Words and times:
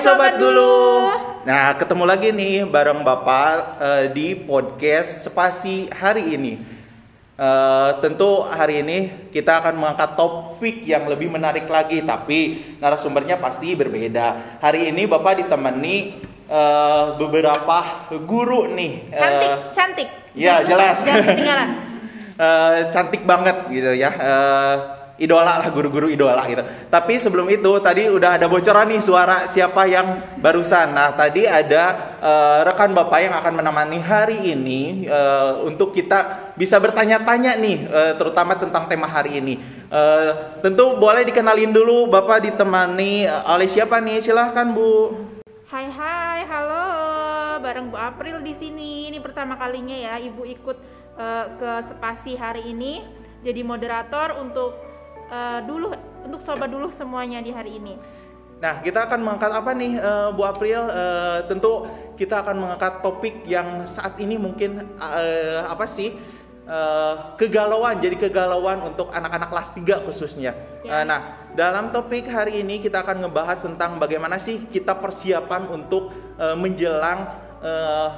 sobat 0.00 0.40
dulu. 0.40 1.12
Nah, 1.44 1.76
ketemu 1.76 2.04
lagi 2.08 2.32
nih 2.32 2.64
bareng 2.64 3.04
Bapak 3.04 3.52
eh, 3.76 4.04
di 4.16 4.32
podcast 4.32 5.28
Spasi 5.28 5.92
hari 5.92 6.40
ini. 6.40 6.56
Eh, 7.36 7.90
tentu 8.00 8.40
hari 8.40 8.80
ini 8.80 9.28
kita 9.28 9.60
akan 9.60 9.76
mengangkat 9.76 10.16
topik 10.16 10.88
yang 10.88 11.04
lebih 11.04 11.28
menarik 11.28 11.68
lagi, 11.68 12.00
tapi 12.00 12.64
narasumbernya 12.80 13.36
pasti 13.36 13.76
berbeda. 13.76 14.60
Hari 14.64 14.88
ini 14.88 15.04
Bapak 15.04 15.44
ditemani 15.44 15.96
eh, 16.48 17.04
beberapa 17.20 18.08
guru 18.24 18.72
nih. 18.72 19.12
Cantik, 19.12 19.52
cantik. 19.76 20.08
ya, 20.32 20.64
jelas. 20.64 21.04
Jangan 21.04 21.24
ketinggalan. 21.28 21.68
eh, 22.48 22.76
cantik 22.88 23.22
banget 23.28 23.56
gitu 23.68 23.92
ya. 24.00 24.08
Eh, 24.16 24.76
idola 25.20 25.60
lah 25.60 25.68
guru-guru 25.68 26.08
idola 26.08 26.40
gitu. 26.48 26.64
Tapi 26.88 27.20
sebelum 27.20 27.46
itu 27.52 27.68
tadi 27.84 28.08
udah 28.08 28.40
ada 28.40 28.48
bocoran 28.48 28.88
nih 28.88 29.04
suara 29.04 29.44
siapa 29.44 29.84
yang 29.84 30.40
barusan. 30.40 30.96
Nah 30.96 31.12
tadi 31.12 31.44
ada 31.44 32.16
eh, 32.18 32.58
rekan 32.64 32.96
bapak 32.96 33.20
yang 33.20 33.34
akan 33.36 33.52
menemani 33.60 34.00
hari 34.00 34.56
ini 34.56 35.04
eh, 35.04 35.52
untuk 35.68 35.92
kita 35.92 36.50
bisa 36.56 36.80
bertanya-tanya 36.80 37.60
nih, 37.60 37.78
eh, 37.84 38.12
terutama 38.16 38.56
tentang 38.56 38.88
tema 38.88 39.04
hari 39.04 39.44
ini. 39.44 39.60
Eh, 39.92 40.30
tentu 40.64 40.96
boleh 40.96 41.28
dikenalin 41.28 41.70
dulu 41.70 42.08
bapak 42.08 42.48
ditemani 42.48 43.28
eh, 43.28 43.52
oleh 43.52 43.68
siapa 43.68 44.00
nih? 44.00 44.24
Silahkan 44.24 44.72
bu. 44.72 45.12
Hai 45.68 45.86
hai, 45.86 46.40
halo. 46.48 46.88
Bareng 47.60 47.92
Bu 47.92 48.00
April 48.00 48.40
di 48.40 48.56
sini. 48.56 49.12
Ini 49.12 49.20
pertama 49.20 49.54
kalinya 49.60 49.94
ya 49.94 50.16
Ibu 50.16 50.48
ikut 50.48 50.78
eh, 51.20 51.46
ke 51.60 51.70
Spasi 51.92 52.34
hari 52.40 52.72
ini 52.72 53.20
jadi 53.40 53.64
moderator 53.64 54.36
untuk 54.36 54.89
eh, 55.30 55.60
dulu 55.64 55.94
untuk 56.26 56.40
sobat 56.42 56.68
dulu 56.68 56.90
semuanya 56.92 57.40
di 57.40 57.54
hari 57.54 57.78
ini. 57.78 57.94
Nah, 58.60 58.84
kita 58.84 59.08
akan 59.08 59.24
mengangkat 59.24 59.52
apa 59.56 59.70
nih, 59.72 59.96
eh, 59.96 60.28
Bu 60.36 60.42
April? 60.44 60.84
Eh, 60.90 61.38
tentu 61.48 61.88
kita 62.20 62.44
akan 62.44 62.56
mengangkat 62.60 63.00
topik 63.00 63.48
yang 63.48 63.88
saat 63.88 64.20
ini 64.20 64.36
mungkin 64.36 64.84
eh, 65.00 65.64
apa 65.64 65.88
sih? 65.88 66.12
eh, 66.70 67.14
kegalauan, 67.34 67.98
jadi 67.98 68.16
kegalauan 68.16 68.78
untuk 68.86 69.10
anak-anak 69.10 69.48
kelas 69.50 69.68
3 69.74 70.06
khususnya. 70.06 70.52
Ya. 70.86 71.02
Eh, 71.02 71.04
nah, 71.04 71.50
dalam 71.58 71.90
topik 71.90 72.30
hari 72.30 72.62
ini 72.62 72.78
kita 72.78 73.02
akan 73.02 73.26
ngebahas 73.26 73.58
tentang 73.66 73.98
bagaimana 73.98 74.38
sih 74.38 74.70
kita 74.70 74.94
persiapan 75.02 75.66
untuk 75.66 76.14
eh, 76.38 76.54
menjelang 76.54 77.26
eh, 77.58 78.08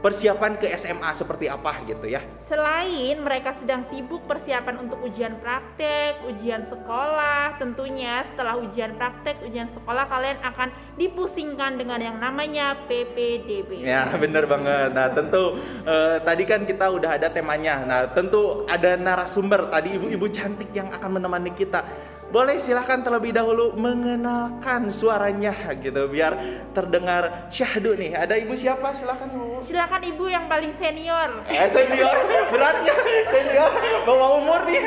persiapan 0.00 0.56
ke 0.56 0.66
SMA 0.76 1.12
seperti 1.12 1.46
apa 1.46 1.76
gitu 1.84 2.08
ya. 2.08 2.24
Selain 2.48 3.20
mereka 3.20 3.54
sedang 3.60 3.84
sibuk 3.92 4.24
persiapan 4.24 4.80
untuk 4.88 4.98
ujian 5.04 5.38
praktek, 5.38 6.24
ujian 6.26 6.64
sekolah, 6.66 7.60
tentunya 7.60 8.24
setelah 8.32 8.58
ujian 8.58 8.96
praktek, 8.96 9.38
ujian 9.44 9.68
sekolah 9.70 10.08
kalian 10.08 10.40
akan 10.42 10.68
dipusingkan 10.96 11.76
dengan 11.76 12.00
yang 12.00 12.16
namanya 12.16 12.74
PPDB. 12.88 13.84
Ya 13.84 14.08
bener 14.16 14.48
banget. 14.48 14.90
Nah 14.96 15.12
tentu 15.12 15.60
eh, 15.84 16.16
tadi 16.24 16.42
kan 16.48 16.64
kita 16.64 16.90
udah 16.90 17.20
ada 17.20 17.28
temanya. 17.28 17.84
Nah 17.84 18.00
tentu 18.10 18.64
ada 18.66 18.96
narasumber 18.96 19.68
tadi 19.68 19.94
ibu-ibu 20.00 20.26
cantik 20.32 20.72
yang 20.72 20.88
akan 20.90 21.20
menemani 21.20 21.52
kita. 21.54 21.84
Boleh 22.30 22.62
silahkan 22.62 23.02
terlebih 23.02 23.34
dahulu 23.34 23.74
mengenalkan 23.74 24.86
suaranya 24.86 25.50
gitu 25.76 26.06
biar 26.06 26.38
terdengar 26.70 27.50
syahdu 27.50 27.98
nih. 27.98 28.14
Ada 28.14 28.38
ibu 28.38 28.54
siapa? 28.54 28.94
Silahkan 28.94 29.26
bu. 29.28 29.66
Silakan 29.66 29.98
ibu 30.06 30.24
yang 30.24 30.46
paling 30.46 30.70
senior. 30.78 31.42
Eh 31.44 31.66
senior 31.66 32.14
berat 32.48 32.86
ya 32.86 32.94
senior 33.26 33.70
bawa 34.06 34.38
umur 34.38 34.62
nih. 34.62 34.78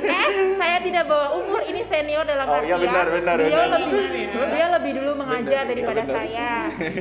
Eh, 0.00 0.28
saya 0.56 0.80
tidak 0.80 1.04
bawa 1.04 1.36
umur. 1.36 1.60
Ini 1.60 1.84
senior 1.84 2.24
dalam 2.24 2.48
Oh, 2.48 2.56
artian 2.56 2.72
iya, 2.72 2.76
benar, 2.80 3.06
benar, 3.12 3.36
beliau 3.36 3.60
benar. 3.60 3.76
lebih 3.76 4.06
dia 4.50 4.66
lebih 4.72 4.92
dulu 4.96 5.12
mengajar 5.14 5.60
Benar, 5.60 5.70
daripada 5.70 6.00
iya, 6.00 6.08
benar. 6.08 6.16
saya, 6.16 6.50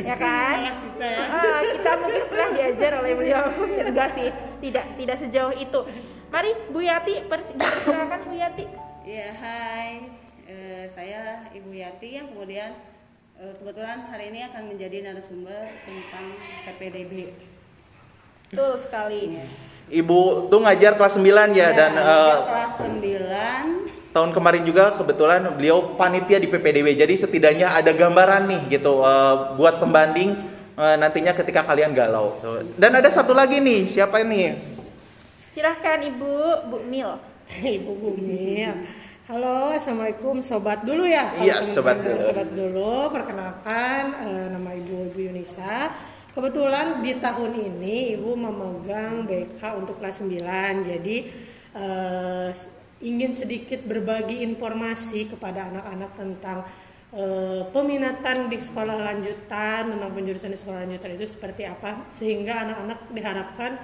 ya 0.03 0.15
kan? 0.19 0.57
Ah, 1.31 1.61
kita 1.63 1.91
mungkin 1.97 2.23
pernah 2.27 2.49
diajar 2.51 2.91
oleh 2.99 3.11
beliau. 3.15 3.43
Enggak 3.79 4.09
sih, 4.11 4.27
tidak 4.59 4.85
tidak 4.99 5.17
sejauh 5.19 5.55
itu. 5.55 5.79
Mari 6.29 6.51
Bu 6.67 6.83
Yati, 6.83 7.23
pers- 7.25 7.55
silakan 7.81 8.19
Bu 8.27 8.35
Yati. 8.35 8.88
Ya, 9.09 9.33
hai. 9.41 10.05
Eh, 10.45 10.85
saya 10.93 11.49
Ibu 11.49 11.73
Yati 11.73 12.21
yang 12.21 12.29
kemudian 12.29 12.77
eh, 13.41 13.53
kebetulan 13.57 14.05
hari 14.05 14.29
ini 14.29 14.45
akan 14.45 14.69
menjadi 14.69 15.01
narasumber 15.01 15.65
tentang 15.81 16.37
PPDB. 16.69 17.33
Betul 18.53 18.77
sekali. 18.85 19.41
Ibu 19.89 20.53
tuh 20.53 20.61
ngajar 20.61 20.93
kelas 20.93 21.17
9 21.17 21.25
ya, 21.57 21.73
dan 21.73 21.97
Ya, 21.97 22.05
eh, 22.05 22.37
kelas 22.53 22.73
9 22.85 24.13
tahun 24.13 24.29
kemarin 24.29 24.61
juga 24.69 24.93
kebetulan 24.93 25.41
beliau 25.57 25.97
panitia 25.97 26.37
di 26.37 26.45
PPDB. 26.45 26.93
Jadi 26.93 27.17
setidaknya 27.17 27.73
ada 27.73 27.89
gambaran 27.89 28.45
nih 28.45 28.77
gitu 28.77 29.01
eh, 29.01 29.35
buat 29.57 29.81
pembanding 29.81 30.37
eh, 30.77 30.95
nantinya 31.01 31.33
ketika 31.33 31.65
kalian 31.65 31.97
galau. 31.97 32.37
Dan 32.77 32.93
ada 32.93 33.09
satu 33.09 33.33
lagi 33.33 33.57
nih, 33.57 33.89
siapa 33.89 34.21
nih? 34.21 34.53
Silahkan 35.57 35.97
Ibu 35.97 36.69
Bu 36.69 36.77
Mil. 36.85 37.39
Ibu 37.49 37.91
Bumi. 37.97 38.69
Halo, 39.29 39.69
assalamualaikum 39.77 40.41
sobat 40.41 40.81
dulu 40.81 41.05
ya. 41.05 41.29
Iya, 41.37 41.61
sobat 41.61 42.01
dulu. 42.01 42.17
Sobat 42.17 42.49
dulu, 42.49 43.13
perkenalkan 43.13 44.25
eh, 44.25 44.45
nama 44.49 44.73
Ibu 44.73 45.13
Ibu 45.13 45.19
Yunisa. 45.21 45.93
Kebetulan 46.33 47.05
di 47.05 47.13
tahun 47.21 47.53
ini 47.53 48.17
Ibu 48.17 48.25
memegang 48.33 49.29
BK 49.29 49.61
untuk 49.77 50.01
kelas 50.01 50.25
9. 50.25 50.33
Jadi 50.81 51.29
eh, 51.77 52.49
ingin 53.05 53.29
sedikit 53.29 53.85
berbagi 53.85 54.41
informasi 54.41 55.29
kepada 55.29 55.77
anak-anak 55.77 56.11
tentang 56.17 56.65
eh, 57.13 57.69
peminatan 57.69 58.49
di 58.49 58.57
sekolah 58.57 58.97
lanjutan, 59.13 59.93
tentang 59.93 60.09
penjurusan 60.09 60.49
di 60.49 60.57
sekolah 60.57 60.89
lanjutan 60.89 61.13
itu 61.13 61.29
seperti 61.29 61.69
apa 61.69 62.09
sehingga 62.17 62.65
anak-anak 62.65 63.13
diharapkan 63.13 63.77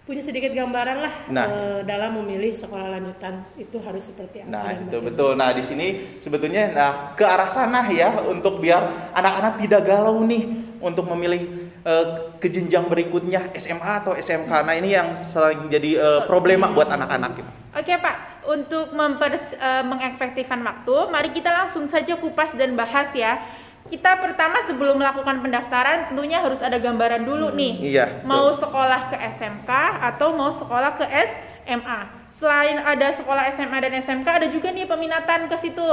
punya 0.00 0.22
sedikit 0.24 0.50
gambaran 0.50 0.98
lah 1.04 1.14
Nah. 1.30 1.46
eh, 1.46 1.80
dalam 1.84 2.18
memilih 2.18 2.50
sekolah 2.50 2.98
lanjutan 2.98 3.44
itu 3.54 3.76
harus 3.78 4.08
seperti 4.10 4.42
apa 4.42 4.48
Nah, 4.50 4.64
itu 4.72 4.90
bagaimana. 4.90 5.06
betul. 5.06 5.30
Nah, 5.36 5.50
di 5.52 5.62
sini 5.62 5.86
sebetulnya 6.18 6.62
nah 6.72 6.90
ke 7.14 7.22
arah 7.22 7.46
sana 7.46 7.86
ya 7.92 8.24
untuk 8.26 8.58
biar 8.58 9.12
anak-anak 9.14 9.60
tidak 9.62 9.86
galau 9.86 10.24
nih 10.24 10.44
untuk 10.80 11.04
memilih 11.14 11.70
eh, 11.84 12.06
ke 12.40 12.48
jenjang 12.48 12.88
berikutnya 12.88 13.52
SMA 13.54 14.04
atau 14.04 14.16
SMK. 14.16 14.50
Nah, 14.64 14.74
ini 14.74 14.96
yang 14.96 15.20
selalu 15.20 15.68
jadi 15.68 15.90
eh, 15.96 16.20
problema 16.26 16.72
buat 16.72 16.88
anak-anak 16.88 17.30
gitu. 17.36 17.50
Oke 17.70 17.94
Pak, 17.94 18.16
untuk 18.50 18.90
eh, 18.90 19.84
mengefektifkan 19.86 20.58
waktu, 20.64 20.96
mari 21.12 21.30
kita 21.30 21.54
langsung 21.54 21.86
saja 21.86 22.18
kupas 22.18 22.56
dan 22.58 22.74
bahas 22.74 23.12
ya. 23.14 23.38
Kita 23.90 24.22
pertama 24.22 24.62
sebelum 24.70 25.02
melakukan 25.02 25.42
pendaftaran 25.42 26.14
tentunya 26.14 26.38
harus 26.38 26.62
ada 26.62 26.78
gambaran 26.78 27.26
dulu 27.26 27.50
nih. 27.50 27.74
Iya, 27.82 28.06
Mau 28.22 28.54
betul. 28.54 28.70
sekolah 28.70 29.10
ke 29.10 29.16
SMK 29.18 29.70
atau 29.98 30.30
mau 30.30 30.54
sekolah 30.54 30.94
ke 30.94 31.06
SMA. 31.10 32.00
Selain 32.38 32.78
ada 32.80 33.12
sekolah 33.18 33.50
SMA 33.58 33.78
dan 33.82 33.92
SMK, 33.98 34.24
ada 34.30 34.48
juga 34.48 34.70
nih 34.70 34.86
peminatan 34.86 35.50
ke 35.50 35.56
situ. 35.58 35.90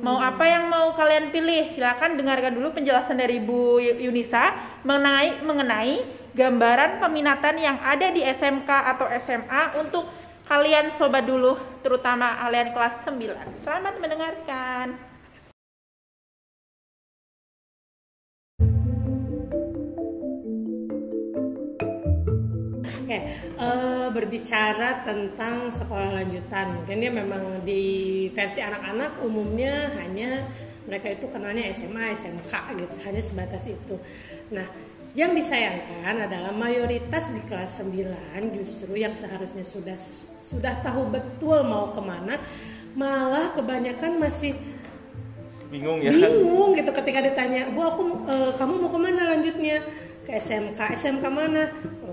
Mau 0.00 0.16
apa 0.16 0.46
yang 0.46 0.70
mau 0.70 0.94
kalian 0.94 1.28
pilih? 1.34 1.68
Silakan 1.74 2.16
dengarkan 2.16 2.54
dulu 2.54 2.72
penjelasan 2.72 3.18
dari 3.18 3.36
Bu 3.42 3.82
Yunisa 3.82 4.54
mengenai 4.86 5.44
mengenai 5.44 6.00
gambaran 6.32 7.02
peminatan 7.02 7.58
yang 7.58 7.76
ada 7.82 8.14
di 8.14 8.22
SMK 8.22 8.70
atau 8.96 9.10
SMA 9.26 9.74
untuk 9.76 10.06
kalian 10.46 10.94
sobat 10.94 11.26
dulu, 11.26 11.58
terutama 11.82 12.32
kalian 12.46 12.72
kelas 12.72 13.04
9. 13.04 13.60
Selamat 13.66 13.94
mendengarkan. 13.98 15.09
Oke, 23.10 23.26
eh, 23.42 24.06
berbicara 24.14 25.02
tentang 25.02 25.74
sekolah 25.74 26.14
lanjutan, 26.14 26.78
mungkin 26.78 27.02
dia 27.02 27.10
memang 27.10 27.58
di 27.66 27.82
versi 28.30 28.62
anak-anak 28.62 29.18
umumnya 29.26 29.90
hanya 29.98 30.46
mereka 30.86 31.18
itu 31.18 31.26
kenalnya 31.26 31.66
SMA, 31.74 32.14
SMK 32.14 32.54
gitu, 32.78 32.94
hanya 33.02 33.18
sebatas 33.18 33.66
itu. 33.66 33.98
Nah, 34.54 34.62
yang 35.18 35.34
disayangkan 35.34 36.22
adalah 36.22 36.54
mayoritas 36.54 37.34
di 37.34 37.42
kelas 37.50 37.82
9 37.82 38.54
justru 38.54 38.94
yang 38.94 39.18
seharusnya 39.18 39.66
sudah 39.66 39.98
sudah 40.38 40.78
tahu 40.78 41.10
betul 41.10 41.66
mau 41.66 41.90
ke 41.90 41.98
mana, 41.98 42.38
malah 42.94 43.50
kebanyakan 43.58 44.22
masih 44.22 44.54
Bingung 45.66 45.98
ya. 45.98 46.14
bingung 46.14 46.78
gitu 46.78 46.90
ketika 46.94 47.26
ditanya 47.26 47.74
bu 47.74 47.78
aku 47.82 48.02
eh, 48.26 48.52
kamu 48.58 48.74
mau 48.86 48.90
ke 48.90 48.98
mana 49.02 49.34
lanjutnya 49.34 49.82
ke 50.26 50.34
SMK 50.34 50.98
SMK 50.98 51.24
mana 51.30 51.70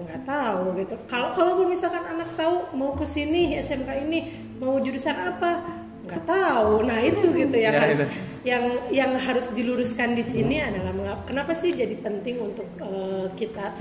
nggak 0.08 0.24
tahu 0.24 0.64
gitu 0.78 0.96
kalau 1.06 1.30
kalau 1.32 1.68
misalkan 1.68 2.00
anak 2.02 2.32
tahu 2.34 2.72
mau 2.72 2.92
ke 2.92 3.04
sini 3.04 3.60
SMK 3.60 3.90
ini 4.02 4.20
mau 4.56 4.80
jurusan 4.80 5.14
apa 5.14 5.62
nggak 6.04 6.24
tahu 6.24 6.82
nah 6.82 6.96
itu 6.98 7.28
gitu 7.44 7.56
yang 7.56 7.76
Ya, 7.76 7.82
harus 7.84 8.00
itu. 8.00 8.08
yang 8.44 8.64
yang 8.90 9.12
harus 9.18 9.52
diluruskan 9.52 10.16
di 10.16 10.24
sini 10.24 10.64
adalah 10.64 10.92
mengapa- 10.92 11.28
kenapa 11.28 11.52
sih 11.52 11.72
jadi 11.72 12.00
penting 12.00 12.40
untuk 12.42 12.64
eh, 12.80 13.28
kita 13.36 13.76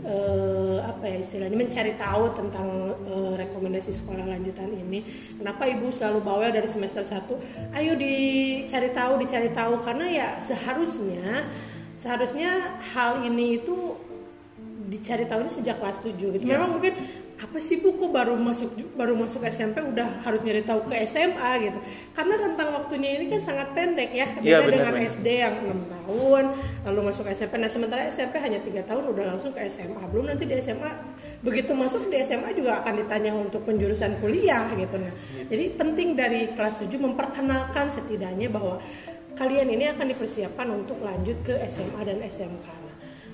eh, 0.00 0.78
apa 0.80 1.04
ya 1.06 1.16
istilahnya 1.18 1.56
mencari 1.56 1.96
tahu 1.96 2.24
tentang 2.34 2.68
eh, 3.00 3.32
rekomendasi 3.38 3.92
sekolah 3.94 4.24
lanjutan 4.26 4.68
ini. 4.70 5.00
Kenapa 5.36 5.64
ibu 5.64 5.88
selalu 5.88 6.20
bawel 6.20 6.50
dari 6.50 6.64
semester 6.64 7.00
1? 7.00 7.24
Ayo 7.72 7.96
dicari 7.96 8.92
tahu, 8.92 9.12
dicari 9.18 9.48
tahu 9.50 9.80
karena 9.80 10.06
ya 10.08 10.28
seharusnya 10.38 11.48
seharusnya 11.96 12.48
hal 12.92 13.24
ini 13.24 13.60
itu 13.60 13.96
dicari 14.90 15.24
tahunya 15.30 15.52
sejak 15.54 15.78
kelas 15.78 16.02
7 16.02 16.18
gitu. 16.18 16.42
Iya. 16.42 16.58
Memang 16.58 16.76
mungkin 16.76 16.98
apa 17.40 17.56
sih 17.56 17.80
bu 17.80 17.96
kok 17.96 18.12
baru 18.12 18.36
masuk 18.36 18.68
baru 19.00 19.16
masuk 19.16 19.40
SMP 19.48 19.80
udah 19.80 20.20
harus 20.20 20.44
nyari 20.44 20.60
tahu 20.66 20.84
ke 20.90 20.98
SMA 21.08 21.50
gitu. 21.62 21.78
Karena 22.12 22.34
rentang 22.36 22.68
waktunya 22.74 23.16
ini 23.16 23.32
kan 23.32 23.40
sangat 23.40 23.72
pendek 23.72 24.10
ya. 24.12 24.26
Beda 24.36 24.44
Iya, 24.44 24.58
benar, 24.66 24.72
dengan 24.74 24.94
benar. 24.98 25.10
SD 25.14 25.26
yang 25.30 25.54
enam 25.62 25.80
tahun 25.88 26.44
lalu 26.90 27.00
masuk 27.06 27.24
SMP 27.30 27.54
nah 27.62 27.70
sementara 27.70 28.02
SMP 28.10 28.34
hanya 28.42 28.58
tiga 28.60 28.82
tahun 28.82 29.14
udah 29.14 29.24
langsung 29.30 29.54
ke 29.54 29.62
SMA 29.70 30.02
belum 30.10 30.26
nanti 30.26 30.44
di 30.44 30.58
SMA 30.58 30.90
begitu 31.40 31.70
masuk 31.72 32.10
di 32.10 32.18
SMA 32.26 32.50
juga 32.52 32.82
akan 32.82 32.92
ditanya 33.06 33.32
untuk 33.32 33.62
penjurusan 33.64 34.18
kuliah 34.18 34.66
gitu. 34.74 34.98
Nah 34.98 35.14
jadi 35.46 35.78
penting 35.78 36.18
dari 36.18 36.50
kelas 36.52 36.82
7 36.82 36.90
memperkenalkan 36.98 37.88
setidaknya 37.88 38.50
bahwa 38.50 38.82
kalian 39.38 39.70
ini 39.70 39.88
akan 39.94 40.12
dipersiapkan 40.12 40.68
untuk 40.68 41.00
lanjut 41.00 41.38
ke 41.46 41.56
SMA 41.70 42.04
dan 42.04 42.18
SMK 42.26 42.89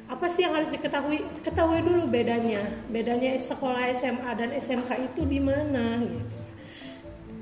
apa 0.07 0.31
sih 0.31 0.47
yang 0.47 0.55
harus 0.55 0.71
diketahui? 0.71 1.19
Ketahui 1.43 1.83
dulu 1.83 2.07
bedanya. 2.07 2.63
Bedanya 2.87 3.35
sekolah 3.35 3.91
SMA 3.91 4.31
dan 4.39 4.55
SMK 4.55 5.13
itu 5.13 5.27
di 5.27 5.43
mana 5.43 5.99
gitu. 6.07 6.39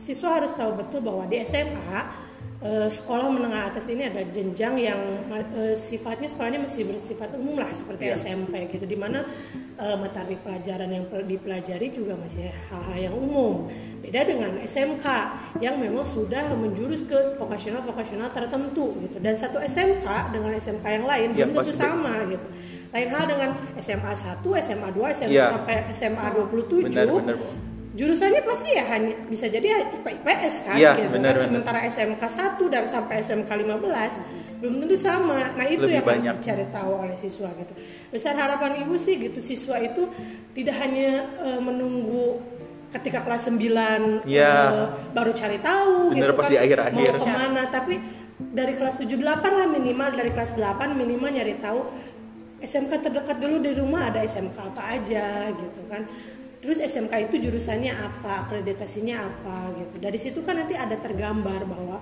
Siswa 0.00 0.40
harus 0.40 0.52
tahu 0.56 0.80
betul 0.80 1.04
bahwa 1.04 1.28
di 1.28 1.44
SMA 1.44 2.00
eh, 2.64 2.88
sekolah 2.88 3.28
menengah 3.28 3.68
atas 3.68 3.84
ini 3.86 4.02
ada 4.04 4.24
jenjang 4.26 4.74
yang 4.74 5.00
eh, 5.30 5.72
sifatnya 5.72 6.26
sekolahnya 6.26 6.60
masih 6.60 6.84
bersifat 6.84 7.30
umum 7.34 7.56
lah 7.56 7.68
seperti 7.70 8.02
Iya. 8.04 8.16
SMP 8.16 8.52
gitu 8.68 8.84
di 8.84 8.96
mana 8.96 9.22
eh, 9.76 9.96
materi 9.96 10.34
pelajaran 10.36 10.88
yang 10.88 11.04
pel- 11.06 11.24
dipelajari 11.24 11.88
juga 11.90 12.16
masih 12.16 12.48
hal-hal 12.66 12.98
yang 13.02 13.14
umum 13.14 13.68
beda 14.00 14.20
dengan 14.22 14.56
SMK 14.58 15.06
yang 15.58 15.76
memang 15.76 16.02
sudah 16.02 16.52
menjurus 16.54 17.00
ke 17.02 17.36
vokasional 17.36 17.80
vokasional 17.80 18.28
tertentu 18.30 18.96
gitu 19.00 19.16
dan 19.18 19.34
satu 19.34 19.60
SMK 19.60 20.04
dengan 20.30 20.52
SMK 20.54 20.84
yang 20.90 21.04
lain 21.04 21.28
Iya, 21.30 21.44
belum 21.44 21.54
tentu 21.62 21.72
sama 21.74 22.24
gitu 22.26 22.46
lain 22.90 23.08
hal 23.10 23.26
dengan 23.26 23.50
SMA 23.76 24.12
1, 24.14 24.38
SMA 24.62 24.88
2, 24.88 25.02
SMA 25.12 25.32
Iya. 25.32 25.46
sampai 25.52 25.76
SMA 25.90 26.26
27 26.30 26.86
Benar, 26.86 27.06
benar. 27.10 27.36
Jurusannya 27.94 28.42
pasti 28.42 28.68
ya 28.70 28.84
hanya 28.88 29.14
bisa 29.24 29.46
jadi 29.46 29.62
ya 29.64 29.78
IPA 29.88 30.10
IPS 30.18 30.54
kan 30.62 30.74
Iya, 30.74 30.92
gitu 30.96 31.08
benar, 31.14 31.30
kan 31.30 31.34
benar. 31.36 31.46
sementara 31.46 31.78
SMK 31.86 32.22
1 32.58 32.66
dan 32.68 32.84
sampai 32.84 33.14
SMK 33.20 33.50
15 33.54 34.58
belum 34.58 34.74
tentu 34.80 34.96
sama 34.96 35.54
nah 35.54 35.62
itu 35.64 35.78
Lebih 35.80 35.94
yang 35.94 36.02
harus 36.02 36.12
banyak. 36.18 36.34
dicari 36.36 36.66
tahu 36.68 36.92
oleh 36.98 37.14
siswa 37.14 37.48
gitu 37.54 37.72
besar 38.10 38.34
harapan 38.34 38.82
ibu 38.82 38.94
sih 38.96 39.14
gitu 39.16 39.38
siswa 39.38 39.78
itu 39.78 40.10
tidak 40.52 40.74
hanya 40.76 41.10
eh, 41.38 41.60
menunggu 41.60 42.42
ketika 42.90 43.22
kelas 43.22 43.46
9 43.46 43.62
Iya. 44.24 44.54
eh, 44.66 44.86
baru 45.12 45.30
cari 45.32 45.58
tahu 45.60 46.10
Bener, 46.10 46.18
gitu 46.18 46.34
pas 46.34 46.44
kan 46.44 46.50
di 46.50 46.58
akhir-akhir. 46.58 46.98
mau 47.06 47.14
ke 47.16 47.26
mana 47.28 47.62
tapi 47.68 47.94
dari 48.50 48.72
kelas 48.72 48.94
7 48.96 49.06
8 49.06 49.22
lah 49.54 49.66
minimal 49.68 50.10
dari 50.10 50.30
kelas 50.30 50.50
8 50.52 50.66
minimal 50.92 51.30
nyari 51.30 51.54
tahu 51.56 51.78
SMK 52.56 52.92
terdekat 52.98 53.36
dulu 53.36 53.60
di 53.60 53.70
rumah 53.70 54.08
ada 54.08 54.18
SMK 54.20 54.56
apa 54.56 54.82
aja 54.94 55.26
gitu 55.52 55.80
kan 55.84 56.08
terus 56.64 56.80
SMK 56.80 57.28
itu 57.28 57.36
jurusannya 57.44 57.92
apa? 57.92 58.48
Akreditasinya 58.48 59.28
apa 59.28 59.76
gitu. 59.76 60.00
Dari 60.00 60.16
situ 60.16 60.40
kan 60.40 60.56
nanti 60.56 60.72
ada 60.72 60.96
tergambar 60.96 61.68
bahwa 61.68 62.00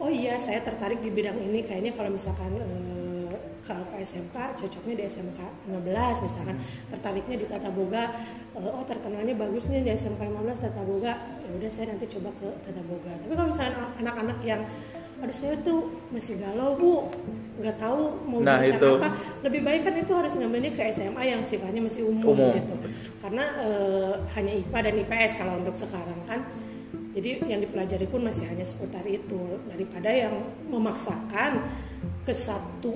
oh 0.00 0.08
iya 0.08 0.40
saya 0.40 0.64
tertarik 0.64 1.04
di 1.04 1.12
bidang 1.12 1.36
ini. 1.36 1.60
Kayaknya 1.60 1.92
kalau 1.92 2.08
misalkan 2.08 2.56
eh, 2.56 3.36
kalau 3.60 3.84
ke 3.92 4.00
SMK 4.00 4.32
cocoknya 4.64 4.94
di 4.96 5.04
SMK 5.12 5.40
15 5.68 6.24
misalkan. 6.24 6.56
Tertariknya 6.88 7.36
di 7.36 7.46
Tata 7.52 7.68
Boga 7.68 8.08
eh, 8.56 8.70
oh 8.72 8.84
terkenalnya 8.88 9.36
bagusnya 9.36 9.84
di 9.84 9.92
SMK 9.92 10.24
15 10.24 10.56
Tata 10.56 10.82
Boga. 10.88 11.12
Ya 11.44 11.50
udah 11.52 11.68
saya 11.68 11.92
nanti 11.92 12.08
coba 12.08 12.32
ke 12.32 12.48
Tata 12.64 12.80
Boga. 12.88 13.12
Tapi 13.12 13.32
kalau 13.36 13.48
misalkan 13.52 13.76
anak-anak 14.00 14.40
yang 14.40 14.64
aduh 15.18 15.34
saya 15.34 15.54
tuh 15.60 15.80
masih 16.08 16.38
galau 16.38 16.78
bu 16.78 17.10
nggak 17.58 17.74
tahu 17.76 18.02
mau 18.22 18.38
Nah, 18.38 18.62
jurusan 18.62 18.78
itu. 18.78 18.90
apa 18.96 19.08
lebih 19.42 19.60
baik 19.66 19.80
kan 19.82 19.94
itu 19.98 20.12
harus 20.14 20.32
ngambilnya 20.32 20.70
ke 20.70 20.82
SMA 20.88 21.22
yang 21.26 21.42
sifatnya 21.42 21.82
masih 21.82 22.06
umum, 22.06 22.38
Umum. 22.38 22.54
gitu 22.54 22.74
karena 23.18 23.44
eh, 23.58 24.12
hanya 24.38 24.52
IPA 24.54 24.78
dan 24.78 24.94
IPS 25.02 25.32
kalau 25.34 25.52
untuk 25.58 25.74
sekarang 25.74 26.20
kan 26.22 26.46
jadi 27.10 27.42
yang 27.44 27.58
dipelajari 27.58 28.06
pun 28.06 28.22
masih 28.22 28.46
hanya 28.46 28.62
seputar 28.62 29.02
itu 29.04 29.58
daripada 29.66 30.06
yang 30.06 30.38
memaksakan 30.70 31.66
ke 32.22 32.30
satu 32.30 32.94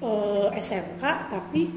eh, 0.00 0.48
SMK 0.56 1.04
tapi 1.28 1.68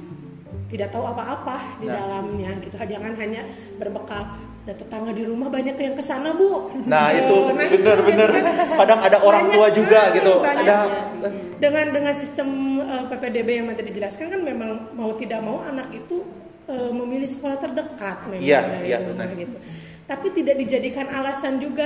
tidak 0.71 0.87
tahu 0.87 1.03
apa-apa 1.03 1.83
di 1.83 1.91
Nah. 1.91 1.99
dalamnya 1.99 2.55
gitu 2.63 2.79
jangan 2.79 3.11
hanya 3.19 3.43
berbekal 3.75 4.23
ada 4.61 4.73
tetangga 4.73 5.09
di 5.09 5.25
rumah 5.25 5.49
banyak 5.49 5.73
yang 5.73 5.93
ke 5.93 6.01
sana 6.01 6.31
bu 6.31 6.69
Nah, 6.85 7.09
Eh, 7.09 7.19
itu 7.19 7.33
nah, 7.49 7.65
bener-bener 7.65 8.29
gitu 8.29 8.45
kan. 8.45 8.77
kadang 8.77 8.99
ada 9.01 9.17
orang 9.19 9.43
Banyak, 9.43 9.55
tua 9.57 9.67
juga 9.73 10.01
gitu. 10.13 10.33
banyak. 10.37 10.61
Ada 10.61 11.29
dengan 11.57 11.85
dengan 11.89 12.13
sistem 12.13 12.49
eh, 12.79 13.03
PPDB 13.07 13.49
yang 13.57 13.65
tadi 13.69 13.89
dijelaskan 13.89 14.25
kan 14.29 14.41
memang 14.41 14.69
mau 14.91 15.13
tidak 15.13 15.41
mau 15.41 15.61
anak 15.61 15.89
itu 15.91 16.21
eh, 16.67 16.91
memilih 16.91 17.25
sekolah 17.25 17.57
terdekat 17.57 18.17
memang 18.27 18.37
Iya, 18.39 18.59
dari 18.61 18.85
iya, 18.87 18.97
rumah 19.01 19.25
benar. 19.25 19.33
gitu. 19.35 19.57
Tapi 20.03 20.27
tidak 20.31 20.55
dijadikan 20.59 21.07
alasan 21.09 21.57
juga 21.57 21.85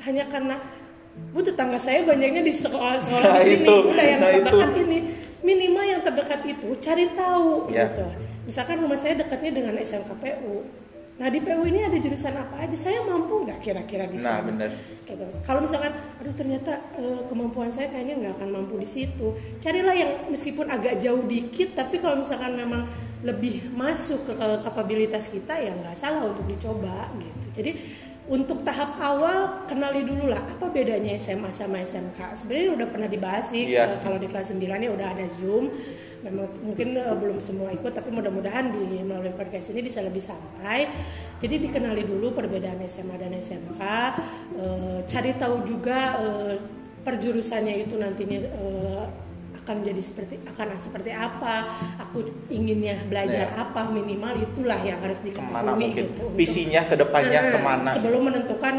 hanya 0.00 0.24
karena 0.26 0.62
bu 1.28 1.40
tetangga 1.40 1.76
saya 1.76 2.02
banyaknya 2.02 2.40
di 2.40 2.54
sekolah-sekolah 2.54 3.22
Nah, 3.24 3.42
di 3.42 3.50
sini, 3.52 3.66
itu. 3.66 3.76
udah 3.88 4.04
yang 4.04 4.20
Nah, 4.20 4.30
terdekat 4.32 4.70
itu. 4.70 4.80
ini 4.80 4.98
minimal 5.42 5.84
yang 5.84 6.00
terdekat 6.00 6.40
itu 6.44 6.68
cari 6.78 7.04
tahu 7.12 7.66
Iya. 7.66 7.90
gitu. 7.90 8.04
Misalkan 8.42 8.78
rumah 8.78 8.94
saya 8.94 9.18
dekatnya 9.18 9.50
dengan 9.52 9.74
SMKPU. 9.76 10.81
Nah 11.12 11.28
di 11.28 11.38
PU 11.38 11.62
ini 11.64 11.84
ada 11.84 11.94
jurusan 11.94 12.32
apa 12.32 12.56
aja? 12.58 12.72
Saya 12.74 13.04
mampu 13.04 13.44
nggak 13.44 13.60
kira-kira 13.60 14.08
di 14.08 14.16
Nah, 14.16 14.40
sana? 14.40 14.48
benar. 14.48 14.70
gitu. 15.04 15.24
Kalau 15.44 15.60
misalkan, 15.60 15.92
aduh 16.18 16.32
ternyata 16.32 16.72
eh, 16.96 17.20
kemampuan 17.28 17.68
saya 17.68 17.88
kayaknya 17.88 18.14
nggak 18.18 18.34
akan 18.40 18.48
mampu 18.50 18.80
di 18.80 18.88
situ. 18.88 19.28
Carilah 19.60 19.92
yang 19.92 20.10
meskipun 20.26 20.66
agak 20.66 20.96
jauh 20.98 21.20
dikit, 21.22 21.76
tapi 21.76 22.00
kalau 22.00 22.16
misalkan 22.18 22.56
memang 22.56 22.88
lebih 23.22 23.70
masuk 23.70 24.24
ke, 24.24 24.32
ke 24.34 24.48
kapabilitas 24.62 25.28
kita 25.28 25.54
ya 25.54 25.70
nggak 25.72 25.94
salah 25.94 26.26
untuk 26.26 26.42
dicoba 26.42 27.06
gitu. 27.14 27.46
Jadi 27.54 27.70
untuk 28.22 28.62
tahap 28.62 28.96
awal 28.96 29.66
kenali 29.66 30.02
dulu 30.02 30.26
lah 30.26 30.40
apa 30.40 30.70
bedanya 30.70 31.12
SMA 31.16 31.52
sama 31.52 31.82
SMK. 31.82 32.34
Sebenarnya 32.34 32.70
udah 32.72 32.88
pernah 32.88 33.06
dibahas 33.06 33.46
sih 33.46 33.68
Iya. 33.68 33.94
eh, 33.94 33.98
kalau 34.00 34.16
di 34.16 34.26
kelas 34.26 34.48
9 34.50 34.58
nya 34.80 34.88
udah 34.88 35.06
ada 35.12 35.26
Zoom. 35.36 35.68
Memang 36.22 36.46
mungkin 36.62 36.94
eh, 36.94 37.14
belum 37.14 37.38
semua 37.38 37.70
ikut 37.70 37.90
tapi 37.90 38.08
mudah-mudahan 38.08 38.70
di 38.70 39.02
melalui 39.02 39.34
podcast 39.34 39.70
ini 39.70 39.82
bisa 39.82 40.00
lebih 40.00 40.22
santai. 40.22 40.86
Jadi 41.38 41.58
dikenali 41.60 42.02
dulu 42.02 42.30
perbedaan 42.30 42.78
SMA 42.86 43.18
dan 43.18 43.34
SMK. 43.34 43.80
eh, 44.54 44.98
cari 45.02 45.34
tahu 45.34 45.66
juga 45.66 45.98
eh, 46.18 46.54
perjurusannya 47.02 47.74
itu 47.82 47.98
nantinya 47.98 48.38
eh, 48.38 49.04
akan 49.52 49.76
jadi 49.82 49.98
seperti 49.98 50.34
akan 50.46 50.74
seperti 50.74 51.10
apa. 51.10 51.54
Aku 52.00 52.22
inginnya 52.48 53.02
belajar 53.04 53.50
Ya. 53.50 53.58
apa 53.58 53.90
minimal 53.90 54.38
itulah 54.40 54.78
yang 54.78 54.98
harus 54.98 55.18
diketahui 55.20 55.74
mungkin 55.76 56.06
gitu. 56.08 56.22
visinya 56.32 56.82
ke 56.82 56.94
depannya 56.94 57.40
Nah, 57.40 57.50
ke 57.50 57.58
mana? 57.58 57.88
Sebelum 57.90 58.22
menentukan 58.22 58.74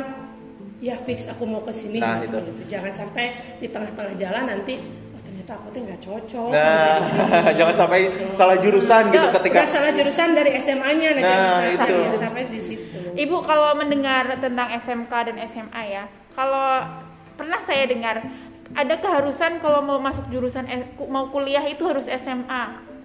ya 0.79 0.95
fix 0.97 1.27
aku 1.27 1.43
mau 1.43 1.59
ke 1.59 1.71
sini 1.71 1.99
Nah, 1.99 2.23
gitu. 2.23 2.39
itu. 2.39 2.63
Jangan 2.67 2.91
sampai 2.91 3.25
di 3.59 3.67
tengah-tengah 3.67 4.15
jalan 4.15 4.43
nanti 4.47 5.02
aku 5.45 5.67
tuh 5.69 5.79
nggak 5.81 5.99
cocok. 5.99 6.49
Nah, 6.49 6.97
jangan 7.57 7.75
sampai 7.75 7.99
salah 8.29 8.55
jurusan 8.55 9.03
gitu 9.09 9.19
Udah- 9.21 9.35
ketika 9.37 9.59
udah 9.59 9.69
salah 9.69 9.91
jurusan 9.91 10.27
dari 10.31 10.51
SMA-nya 10.57 11.09
nah, 11.11 11.21
Nah, 11.21 11.59
itu. 11.65 11.75
sampai, 11.75 12.17
sampai 12.17 12.41
di 12.47 12.61
situ. 12.61 12.99
Ibu 13.13 13.37
kalau 13.41 13.75
mendengar 13.75 14.39
tentang 14.39 14.71
SMK 14.73 15.11
dan 15.25 15.35
SMA 15.45 15.81
ya, 15.85 16.03
kalau 16.31 16.87
pernah 17.33 17.59
saya 17.61 17.83
dengar 17.83 18.23
ada 18.71 18.95
keharusan 18.95 19.59
kalau 19.59 19.81
mau 19.81 19.99
masuk 19.99 20.25
jurusan 20.29 20.65
eh, 20.65 20.81
mau 21.03 21.27
kuliah 21.27 21.61
itu 21.63 21.83
harus 21.83 22.07
SMA. 22.07 22.63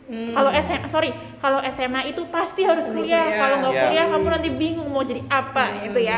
Hmm. 0.08 0.32
Kalau 0.32 0.48
SMA, 0.54 0.88
sorry, 0.88 1.10
kalau 1.36 1.60
SMA 1.66 2.08
itu 2.08 2.24
pasti 2.26 2.64
harus 2.64 2.86
kuliah. 2.86 3.28
kuliah. 3.28 3.36
Kalau 3.36 3.54
nggak 3.58 3.72
Ya. 3.72 3.82
kuliah 3.84 4.06
kamu 4.08 4.26
nanti 4.30 4.48
bingung 4.50 4.88
mau 4.88 5.02
jadi 5.02 5.20
apa 5.26 5.64
Hmm. 5.66 5.78
gitu 5.84 6.00
ya. 6.00 6.16